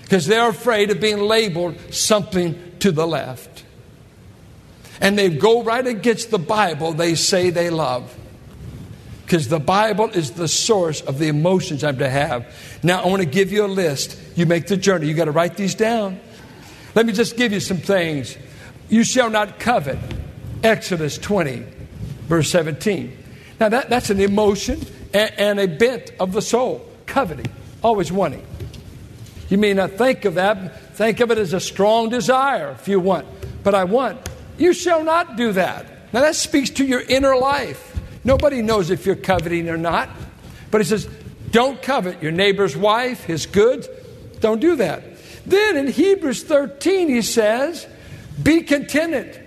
because 0.03 0.27
they're 0.27 0.48
afraid 0.48 0.90
of 0.90 1.00
being 1.00 1.18
labeled 1.18 1.79
something 1.94 2.77
to 2.81 2.90
the 2.90 3.07
left 3.07 3.54
and 5.00 5.18
they 5.18 5.28
go 5.28 5.62
right 5.62 5.87
against 5.87 6.30
the 6.30 6.38
Bible 6.38 6.92
they 6.92 7.14
say 7.14 7.50
they 7.50 7.70
love. 7.70 8.14
Because 9.24 9.48
the 9.48 9.59
Bible 9.59 10.11
is 10.11 10.33
the 10.33 10.48
source 10.48 11.00
of 11.00 11.18
the 11.18 11.28
emotions 11.28 11.83
I'm 11.83 11.98
to 11.98 12.09
have. 12.09 12.54
Now, 12.83 13.02
I 13.02 13.07
want 13.07 13.22
to 13.22 13.28
give 13.28 13.52
you 13.52 13.64
a 13.64 13.66
list. 13.66 14.18
You 14.37 14.44
make 14.44 14.66
the 14.66 14.76
journey. 14.76 15.07
You 15.07 15.14
got 15.14 15.24
to 15.24 15.30
write 15.30 15.57
these 15.57 15.74
down. 15.74 16.20
Let 16.94 17.07
me 17.07 17.12
just 17.12 17.37
give 17.37 17.52
you 17.52 17.61
some 17.61 17.78
things. 17.78 18.37
You 18.90 19.02
shall 19.02 19.30
not 19.30 19.59
covet. 19.59 19.98
Exodus 20.62 21.18
20, 21.18 21.64
verse 22.26 22.50
17. 22.50 23.16
Now, 23.61 23.70
that, 23.70 23.88
that's 23.88 24.11
an 24.11 24.20
emotion 24.20 24.80
and, 25.12 25.33
and 25.38 25.61
a 25.61 25.68
bent 25.68 26.12
of 26.20 26.33
the 26.33 26.42
soul. 26.42 26.87
Coveting, 27.07 27.50
always 27.83 28.12
wanting. 28.12 28.46
You 29.48 29.59
may 29.59 29.72
not 29.72 29.92
think 29.92 30.24
of 30.24 30.35
that. 30.35 30.96
Think 30.96 31.20
of 31.20 31.30
it 31.30 31.38
as 31.38 31.52
a 31.52 31.61
strong 31.61 32.09
desire 32.09 32.72
if 32.72 32.88
you 32.88 33.00
want. 33.00 33.26
But 33.62 33.74
I 33.74 33.85
want 33.85 34.18
you 34.59 34.73
shall 34.73 35.03
not 35.05 35.37
do 35.37 35.53
that. 35.53 36.12
Now, 36.12 36.21
that 36.21 36.37
speaks 36.37 36.71
to 36.71 36.85
your 36.85 37.01
inner 37.01 37.37
life. 37.37 38.01
Nobody 38.23 38.62
knows 38.62 38.90
if 38.90 39.05
you're 39.05 39.17
coveting 39.17 39.69
or 39.69 39.77
not. 39.77 40.09
But 40.71 40.81
he 40.81 40.87
says, 40.87 41.09
don't 41.51 41.81
covet 41.83 42.23
your 42.23 42.33
neighbor's 42.33 42.77
wife, 42.77 43.25
his 43.25 43.47
goods. 43.47 43.88
Don't 44.40 44.61
do 44.61 44.77
that. 44.77 45.03
Then 45.47 45.77
in 45.77 45.87
Hebrews 45.88 46.43
13, 46.45 47.09
he 47.09 47.23
says, 47.23 47.87
be 48.43 48.62
contented. 48.62 49.40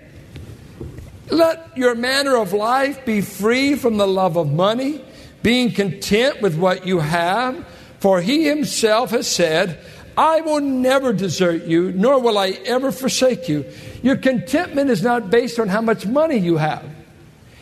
Let 1.29 1.77
your 1.77 1.95
manner 1.95 2.37
of 2.37 2.53
life 2.53 3.05
be 3.05 3.21
free 3.21 3.75
from 3.75 3.97
the 3.97 4.07
love 4.07 4.37
of 4.37 4.51
money, 4.51 5.03
being 5.43 5.71
content 5.71 6.41
with 6.41 6.57
what 6.57 6.85
you 6.85 6.99
have. 6.99 7.65
For 7.99 8.21
he 8.21 8.45
himself 8.45 9.11
has 9.11 9.27
said, 9.27 9.79
I 10.17 10.41
will 10.41 10.61
never 10.61 11.13
desert 11.13 11.65
you, 11.65 11.91
nor 11.91 12.19
will 12.19 12.39
I 12.39 12.49
ever 12.65 12.91
forsake 12.91 13.47
you. 13.47 13.65
Your 14.01 14.15
contentment 14.15 14.89
is 14.89 15.03
not 15.03 15.29
based 15.29 15.59
on 15.59 15.67
how 15.67 15.81
much 15.81 16.07
money 16.07 16.37
you 16.37 16.57
have, 16.57 16.89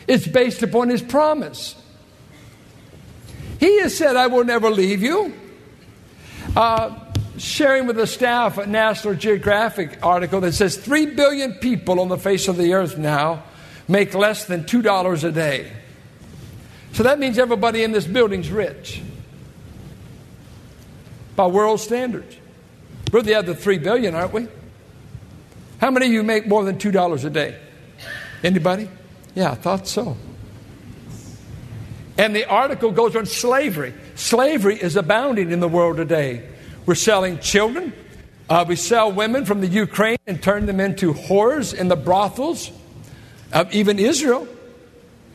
it's 0.08 0.26
based 0.26 0.62
upon 0.62 0.88
His 0.88 1.02
promise. 1.02 1.74
He 3.60 3.80
has 3.80 3.96
said, 3.96 4.16
I 4.16 4.26
will 4.26 4.44
never 4.44 4.70
leave 4.70 5.02
you. 5.02 5.34
Uh, 6.54 6.98
sharing 7.38 7.86
with 7.86 7.96
the 7.96 8.06
staff 8.06 8.58
a 8.58 8.66
National 8.66 9.14
Geographic 9.14 9.98
article 10.02 10.40
that 10.40 10.52
says 10.52 10.76
3 10.76 11.06
billion 11.14 11.54
people 11.54 12.00
on 12.00 12.08
the 12.08 12.18
face 12.18 12.48
of 12.48 12.56
the 12.56 12.74
earth 12.74 12.96
now 12.96 13.42
make 13.88 14.14
less 14.14 14.44
than 14.46 14.64
$2 14.64 15.24
a 15.24 15.32
day. 15.32 15.70
So 16.92 17.02
that 17.02 17.18
means 17.18 17.38
everybody 17.38 17.82
in 17.82 17.92
this 17.92 18.06
building's 18.06 18.50
rich 18.50 19.02
by 21.34 21.46
world 21.46 21.80
standards. 21.80 22.36
We're 23.12 23.22
the 23.22 23.34
other 23.34 23.54
3 23.54 23.78
billion, 23.78 24.14
aren't 24.14 24.32
we? 24.32 24.48
How 25.80 25.90
many 25.90 26.06
of 26.06 26.12
you 26.12 26.22
make 26.22 26.46
more 26.46 26.64
than 26.64 26.78
$2 26.78 27.24
a 27.24 27.30
day? 27.30 27.58
Anybody? 28.42 28.88
Yeah, 29.34 29.52
I 29.52 29.54
thought 29.54 29.86
so. 29.86 30.16
And 32.18 32.34
the 32.34 32.48
article 32.48 32.90
goes 32.90 33.14
on 33.14 33.26
slavery. 33.26 33.94
Slavery 34.14 34.76
is 34.76 34.96
abounding 34.96 35.50
in 35.50 35.60
the 35.60 35.68
world 35.68 35.98
today. 35.98 36.48
We're 36.86 36.94
selling 36.94 37.38
children. 37.40 37.92
Uh, 38.48 38.64
we 38.66 38.76
sell 38.76 39.12
women 39.12 39.44
from 39.44 39.60
the 39.60 39.66
Ukraine 39.66 40.18
and 40.26 40.42
turn 40.42 40.66
them 40.66 40.80
into 40.80 41.12
whores 41.12 41.74
in 41.74 41.88
the 41.88 41.96
brothels 41.96 42.70
of 43.52 43.72
even 43.74 43.98
Israel. 43.98 44.48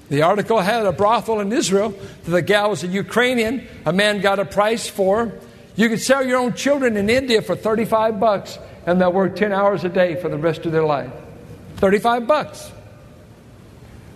The 0.09 0.23
article 0.23 0.59
had 0.59 0.85
a 0.85 0.91
brothel 0.91 1.39
in 1.39 1.53
Israel. 1.53 1.93
The 2.23 2.41
gal 2.41 2.71
was 2.71 2.83
a 2.83 2.87
Ukrainian. 2.87 3.67
A 3.85 3.93
man 3.93 4.21
got 4.21 4.39
a 4.39 4.45
price 4.45 4.87
for. 4.87 5.31
You 5.75 5.89
could 5.89 6.01
sell 6.01 6.25
your 6.25 6.39
own 6.39 6.53
children 6.53 6.97
in 6.97 7.09
India 7.09 7.41
for 7.41 7.55
35 7.55 8.19
bucks 8.19 8.59
and 8.85 8.99
they'll 8.99 9.13
work 9.13 9.35
10 9.35 9.53
hours 9.53 9.83
a 9.83 9.89
day 9.89 10.15
for 10.15 10.29
the 10.29 10.37
rest 10.37 10.65
of 10.65 10.71
their 10.71 10.83
life. 10.83 11.11
35 11.77 12.27
bucks. 12.27 12.71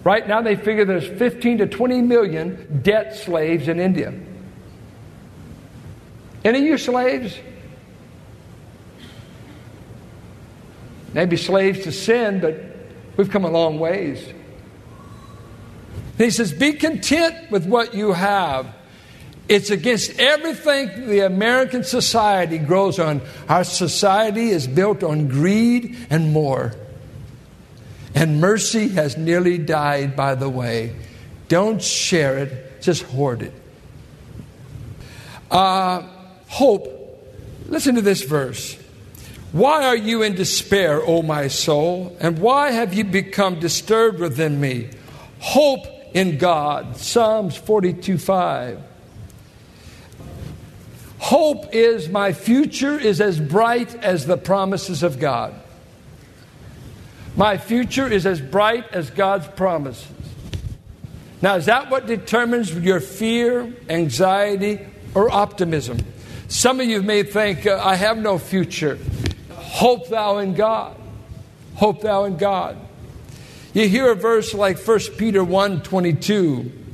Right 0.04 0.28
now, 0.28 0.42
they 0.42 0.56
figure 0.56 0.86
there's 0.86 1.08
15 1.08 1.60
to 1.60 1.66
20 1.66 2.02
million 2.04 2.82
debt 2.84 3.16
slaves 3.16 3.68
in 3.68 3.80
India. 3.80 4.14
Any 6.44 6.60
of 6.60 6.64
you 6.64 6.78
slaves? 6.78 7.36
Maybe 11.12 11.38
slaves 11.38 11.86
to 11.86 11.92
sin, 11.92 12.40
but 12.40 12.56
we've 13.18 13.32
come 13.32 13.46
a 13.46 13.50
long 13.50 13.80
ways. 13.80 14.24
he 16.20 16.30
says, 16.30 16.54
Be 16.54 16.74
content 16.74 17.50
with 17.50 17.66
what 17.66 17.96
you 17.96 18.12
have. 18.12 18.75
It's 19.48 19.70
against 19.70 20.20
everything 20.20 21.08
the 21.08 21.20
American 21.20 21.84
society 21.84 22.58
grows 22.58 22.98
on. 22.98 23.22
Our 23.48 23.64
society 23.64 24.50
is 24.50 24.68
built 24.68 25.04
on 25.04 25.28
greed 25.28 25.96
and 26.10 26.34
more. 26.34 26.74
And 28.16 28.42
mercy 28.42 28.90
has 28.90 29.18
nearly 29.18 29.58
died 29.58 30.16
by 30.16 30.36
the 30.36 30.50
way. 30.50 30.96
Don't 31.48 31.82
share 31.82 32.40
it, 32.40 32.82
just 32.82 33.04
hoard 33.04 33.44
it. 33.44 33.54
Uh, 35.52 36.02
hope. 36.48 36.92
Listen 37.68 37.96
to 37.96 38.02
this 38.02 38.24
verse. 38.24 38.78
Why 39.52 39.86
are 39.86 39.96
you 39.96 40.24
in 40.24 40.36
despair, 40.36 41.02
O 41.06 41.22
my 41.22 41.48
soul? 41.48 42.18
And 42.20 42.40
why 42.40 42.72
have 42.72 42.94
you 42.94 43.04
become 43.04 43.60
disturbed 43.60 44.20
within 44.20 44.60
me? 44.60 44.90
Hope 45.40 45.86
in 46.14 46.38
God. 46.38 46.98
Psalms 46.98 47.56
42 47.56 48.18
5. 48.18 48.95
Hope 51.26 51.74
is 51.74 52.08
my 52.08 52.34
future 52.34 53.00
is 53.00 53.20
as 53.20 53.40
bright 53.40 53.96
as 53.96 54.28
the 54.28 54.38
promises 54.38 55.02
of 55.02 55.18
God. 55.18 55.56
My 57.36 57.58
future 57.58 58.08
is 58.08 58.28
as 58.28 58.40
bright 58.40 58.88
as 58.94 59.10
God's 59.10 59.48
promises. 59.48 60.08
Now, 61.42 61.56
is 61.56 61.66
that 61.66 61.90
what 61.90 62.06
determines 62.06 62.72
your 62.76 63.00
fear, 63.00 63.74
anxiety, 63.90 64.86
or 65.16 65.32
optimism? 65.32 65.98
Some 66.48 66.80
of 66.80 66.86
you 66.86 67.02
may 67.02 67.24
think, 67.24 67.66
uh, 67.66 67.82
I 67.84 67.96
have 67.96 68.20
no 68.20 68.38
future. 68.38 69.00
Hope 69.50 70.10
thou 70.10 70.38
in 70.38 70.54
God. 70.54 70.96
Hope 71.74 72.02
thou 72.02 72.26
in 72.26 72.38
God. 72.38 72.78
You 73.74 73.90
hear 73.90 74.12
a 74.12 74.16
verse 74.16 74.54
like 74.54 74.78
1 74.78 75.00
Peter 75.18 75.44
1 75.44 75.82
22. 75.82 76.85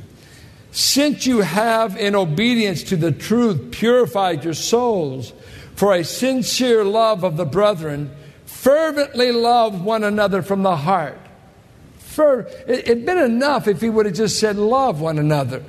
Since 0.72 1.26
you 1.26 1.42
have, 1.42 1.98
in 1.98 2.16
obedience 2.16 2.84
to 2.84 2.96
the 2.96 3.12
truth, 3.12 3.72
purified 3.72 4.46
your 4.46 4.54
souls 4.54 5.34
for 5.76 5.94
a 5.94 6.04
sincere 6.04 6.86
love 6.86 7.24
of 7.24 7.36
the 7.36 7.46
brethren, 7.46 8.12
fervently 8.46 9.32
love 9.32 9.84
one 9.84 10.04
another 10.04 10.42
from 10.42 10.64
the 10.64 10.78
heart. 10.78 11.18
For, 11.98 12.48
it'd 12.68 13.06
been 13.06 13.18
enough 13.18 13.68
if 13.68 13.82
he 13.82 13.90
would 13.90 14.06
have 14.06 14.16
just 14.16 14.40
said, 14.40 14.58
Love 14.58 15.02
one 15.02 15.18
another. 15.18 15.64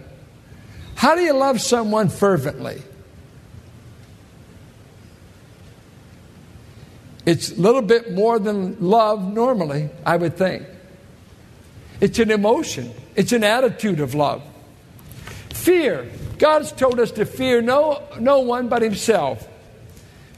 How 0.94 1.16
do 1.16 1.22
you 1.22 1.32
love 1.32 1.60
someone 1.60 2.08
fervently? 2.08 2.82
It's 7.24 7.52
a 7.52 7.60
little 7.60 7.82
bit 7.82 8.12
more 8.12 8.38
than 8.38 8.76
love 8.80 9.32
normally, 9.32 9.90
I 10.04 10.16
would 10.16 10.36
think. 10.36 10.66
It's 12.00 12.18
an 12.18 12.30
emotion, 12.30 12.92
it's 13.14 13.32
an 13.32 13.44
attitude 13.44 14.00
of 14.00 14.14
love. 14.14 14.42
Fear. 15.62 16.08
God's 16.38 16.72
told 16.72 16.98
us 16.98 17.12
to 17.12 17.24
fear 17.24 17.62
no, 17.62 18.02
no 18.18 18.40
one 18.40 18.68
but 18.68 18.82
Himself. 18.82 19.46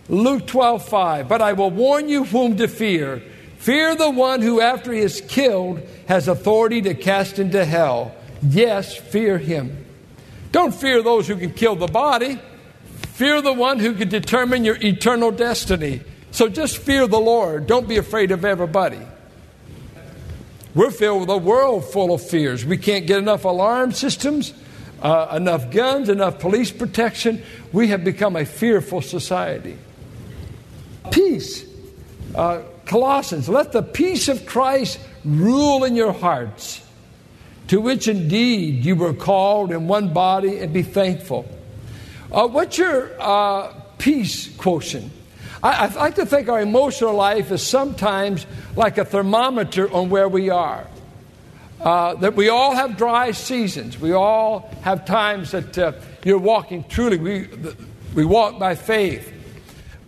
Luke 0.09 0.47
12, 0.47 0.87
5. 0.87 1.29
But 1.29 1.41
I 1.41 1.55
will 1.55 1.71
warn 1.71 2.11
you 2.11 2.25
whom 2.25 2.59
to 2.59 2.69
fear. 2.69 3.23
Fear 3.57 3.97
the 3.97 4.11
one 4.11 4.43
who, 4.43 4.61
after 4.61 4.93
he 4.93 5.01
is 5.01 5.23
killed, 5.23 5.81
has 6.07 6.29
authority 6.29 6.83
to 6.83 6.93
cast 6.93 7.39
into 7.39 7.65
hell. 7.65 8.15
Yes, 8.47 8.95
fear 8.95 9.39
him. 9.39 9.87
Don't 10.53 10.75
fear 10.75 11.03
those 11.03 11.27
who 11.27 11.37
can 11.37 11.55
kill 11.55 11.75
the 11.75 11.87
body. 11.87 12.39
Fear 13.15 13.41
the 13.41 13.55
one 13.55 13.79
who 13.79 13.95
can 13.95 14.11
determine 14.11 14.63
your 14.63 14.77
eternal 14.77 15.31
destiny. 15.31 16.03
So 16.33 16.51
just 16.51 16.77
fear 16.77 17.07
the 17.07 17.19
Lord. 17.19 17.67
Don't 17.67 17.89
be 17.89 17.97
afraid 17.97 18.31
of 18.31 18.45
everybody. 18.45 19.01
We're 20.75 20.91
filled 20.91 21.21
with 21.21 21.31
a 21.31 21.39
world 21.39 21.87
full 21.87 22.13
of 22.13 22.21
fears. 22.21 22.67
We 22.67 22.77
can't 22.77 23.07
get 23.07 23.19
enough 23.19 23.47
alarm 23.47 23.93
systems, 23.93 24.53
uh, 25.03 25.35
enough 25.37 25.71
guns, 25.71 26.09
enough 26.09 26.39
police 26.39 26.71
protection. 26.71 27.43
We 27.73 27.89
have 27.89 28.05
become 28.05 28.37
a 28.37 28.45
fearful 28.45 29.03
society. 29.03 29.77
Peace. 31.11 31.67
Uh, 32.35 32.63
Colossians, 32.87 33.49
let 33.49 33.73
the 33.73 33.83
peace 33.83 34.29
of 34.29 34.45
Christ 34.45 34.99
rule 35.25 35.85
in 35.85 35.97
your 35.97 36.13
hearts, 36.13 36.83
to 37.69 37.81
which 37.81 38.09
indeed 38.09 38.85
you 38.85 38.95
were 38.97 39.15
called 39.15 39.73
in 39.73 39.89
one 39.89 40.13
body, 40.13 40.59
and 40.59 40.73
be 40.73 40.83
thankful. 40.83 41.47
Uh, 42.31 42.47
what's 42.49 42.77
your 42.77 43.11
uh, 43.19 43.73
peace 43.99 44.55
quotient? 44.57 45.11
I, 45.63 45.87
I 45.87 45.95
like 45.95 46.17
to 46.17 46.27
think 46.27 46.49
our 46.49 46.61
emotional 46.61 47.15
life 47.15 47.51
is 47.51 47.67
sometimes 47.67 48.45
like 48.77 48.99
a 48.99 49.05
thermometer 49.05 49.91
on 49.91 50.11
where 50.11 50.29
we 50.29 50.51
are. 50.51 50.87
Uh, 51.85 52.15
that 52.15 52.35
we 52.35 52.49
all 52.49 52.75
have 52.75 52.97
dry 52.97 53.31
seasons. 53.31 54.01
We 54.01 54.13
all 54.13 54.71
have 54.81 55.05
times 55.05 55.51
that 55.51 55.77
uh, 55.77 55.93
you're 56.25 56.39
walking 56.39 56.85
truly. 56.89 57.19
We, 57.19 57.49
we 58.15 58.25
walk 58.25 58.59
by 58.59 58.75
faith. 58.75 59.31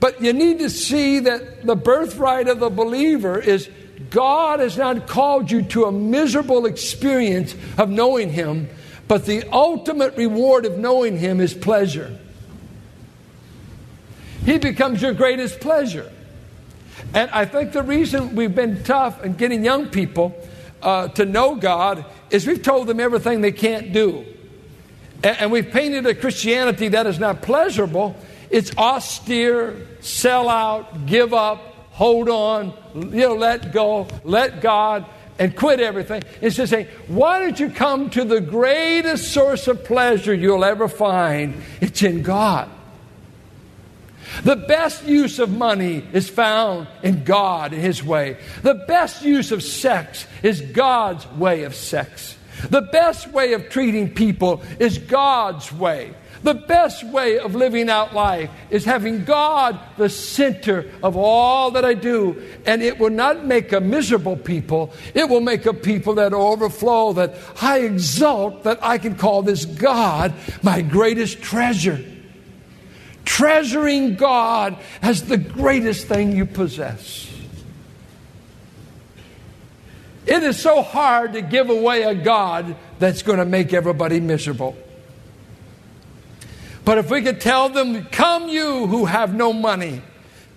But 0.00 0.22
you 0.22 0.32
need 0.32 0.60
to 0.60 0.70
see 0.70 1.18
that 1.20 1.66
the 1.66 1.76
birthright 1.76 2.48
of 2.48 2.60
the 2.60 2.70
believer 2.70 3.38
is 3.38 3.68
God 4.08 4.60
has 4.60 4.78
not 4.78 5.06
called 5.06 5.50
you 5.50 5.62
to 5.62 5.84
a 5.84 5.92
miserable 5.92 6.64
experience 6.64 7.54
of 7.76 7.90
knowing 7.90 8.30
Him, 8.30 8.70
but 9.06 9.26
the 9.26 9.46
ultimate 9.52 10.16
reward 10.16 10.64
of 10.64 10.78
knowing 10.78 11.18
Him 11.18 11.40
is 11.40 11.52
pleasure. 11.52 12.18
He 14.46 14.56
becomes 14.56 15.02
your 15.02 15.12
greatest 15.12 15.60
pleasure. 15.60 16.10
And 17.12 17.30
I 17.32 17.44
think 17.44 17.72
the 17.72 17.82
reason 17.82 18.34
we've 18.34 18.54
been 18.54 18.82
tough 18.82 19.22
in 19.22 19.34
getting 19.34 19.62
young 19.62 19.88
people 19.88 20.34
uh, 20.86 21.08
to 21.08 21.26
know 21.26 21.56
God 21.56 22.04
is 22.30 22.46
we've 22.46 22.62
told 22.62 22.86
them 22.86 23.00
everything 23.00 23.40
they 23.40 23.50
can't 23.50 23.92
do. 23.92 24.24
And, 25.24 25.36
and 25.40 25.52
we've 25.52 25.68
painted 25.68 26.06
a 26.06 26.14
Christianity 26.14 26.88
that 26.88 27.06
is 27.06 27.18
not 27.18 27.42
pleasurable, 27.42 28.14
it's 28.50 28.74
austere, 28.78 29.84
sell 30.00 30.48
out, 30.48 31.06
give 31.06 31.34
up, 31.34 31.60
hold 31.90 32.28
on, 32.28 32.72
you 32.94 33.02
know, 33.02 33.34
let 33.34 33.72
go, 33.72 34.06
let 34.22 34.60
God, 34.60 35.04
and 35.40 35.56
quit 35.56 35.80
everything. 35.80 36.22
It's 36.40 36.54
just 36.54 36.70
saying, 36.70 36.86
why 37.08 37.40
don't 37.40 37.58
you 37.58 37.68
come 37.68 38.08
to 38.10 38.24
the 38.24 38.40
greatest 38.40 39.32
source 39.32 39.66
of 39.66 39.84
pleasure 39.84 40.32
you'll 40.32 40.64
ever 40.64 40.86
find? 40.86 41.60
It's 41.80 42.00
in 42.04 42.22
God. 42.22 42.70
The 44.42 44.56
best 44.56 45.04
use 45.04 45.38
of 45.38 45.50
money 45.50 46.04
is 46.12 46.28
found 46.28 46.88
in 47.02 47.24
God, 47.24 47.72
in 47.72 47.80
His 47.80 48.02
way. 48.02 48.36
The 48.62 48.74
best 48.74 49.22
use 49.22 49.52
of 49.52 49.62
sex 49.62 50.26
is 50.42 50.60
God's 50.60 51.26
way 51.32 51.64
of 51.64 51.74
sex. 51.74 52.36
The 52.70 52.82
best 52.82 53.32
way 53.32 53.52
of 53.52 53.68
treating 53.68 54.14
people 54.14 54.62
is 54.78 54.98
God's 54.98 55.72
way. 55.72 56.14
The 56.42 56.54
best 56.54 57.04
way 57.04 57.38
of 57.38 57.54
living 57.54 57.88
out 57.88 58.14
life 58.14 58.50
is 58.70 58.84
having 58.84 59.24
God 59.24 59.78
the 59.96 60.08
center 60.08 60.90
of 61.02 61.16
all 61.16 61.72
that 61.72 61.84
I 61.84 61.94
do. 61.94 62.40
And 62.66 62.82
it 62.82 62.98
will 62.98 63.10
not 63.10 63.44
make 63.44 63.72
a 63.72 63.80
miserable 63.80 64.36
people, 64.36 64.92
it 65.14 65.28
will 65.28 65.40
make 65.40 65.66
a 65.66 65.74
people 65.74 66.14
that 66.14 66.32
overflow, 66.32 67.14
that 67.14 67.36
I 67.60 67.80
exalt, 67.80 68.62
that 68.64 68.78
I 68.82 68.98
can 68.98 69.16
call 69.16 69.42
this 69.42 69.64
God 69.64 70.34
my 70.62 70.82
greatest 70.82 71.42
treasure 71.42 72.04
treasuring 73.26 74.14
God 74.14 74.78
as 75.02 75.24
the 75.24 75.36
greatest 75.36 76.06
thing 76.06 76.34
you 76.34 76.46
possess. 76.46 77.30
It 80.24 80.42
is 80.42 80.58
so 80.58 80.82
hard 80.82 81.34
to 81.34 81.42
give 81.42 81.68
away 81.68 82.02
a 82.02 82.14
God 82.14 82.74
that's 82.98 83.22
going 83.22 83.38
to 83.38 83.44
make 83.44 83.74
everybody 83.74 84.18
miserable. 84.18 84.76
But 86.84 86.98
if 86.98 87.10
we 87.10 87.20
could 87.20 87.40
tell 87.40 87.68
them, 87.68 88.06
Come, 88.06 88.48
you 88.48 88.86
who 88.86 89.04
have 89.04 89.34
no 89.34 89.52
money, 89.52 90.02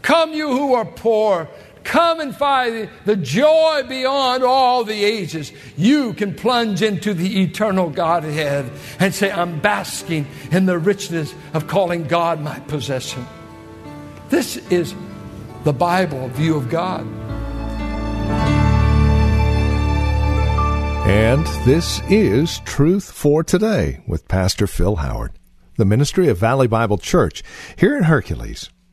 come, 0.01 0.33
you 0.33 0.47
who 0.49 0.73
are 0.73 0.85
poor, 0.85 1.47
Come 1.89 2.19
and 2.19 2.35
find 2.35 2.87
the 3.05 3.15
joy 3.15 3.81
beyond 3.89 4.43
all 4.43 4.83
the 4.83 5.03
ages. 5.03 5.51
You 5.75 6.13
can 6.13 6.35
plunge 6.35 6.83
into 6.83 7.15
the 7.15 7.41
eternal 7.41 7.89
Godhead 7.89 8.69
and 8.99 9.11
say, 9.11 9.31
I'm 9.31 9.59
basking 9.59 10.27
in 10.51 10.67
the 10.67 10.77
richness 10.77 11.33
of 11.55 11.65
calling 11.65 12.03
God 12.03 12.41
my 12.41 12.59
possession. 12.59 13.25
This 14.29 14.57
is 14.69 14.93
the 15.63 15.73
Bible 15.73 16.27
view 16.27 16.57
of 16.57 16.69
God. 16.69 17.07
And 21.07 21.43
this 21.65 22.03
is 22.07 22.59
Truth 22.65 23.11
for 23.11 23.43
Today 23.43 24.03
with 24.05 24.27
Pastor 24.27 24.67
Phil 24.67 24.97
Howard, 24.97 25.31
the 25.77 25.85
ministry 25.85 26.27
of 26.27 26.37
Valley 26.37 26.67
Bible 26.67 26.99
Church 26.99 27.41
here 27.77 27.97
in 27.97 28.03
Hercules. 28.03 28.69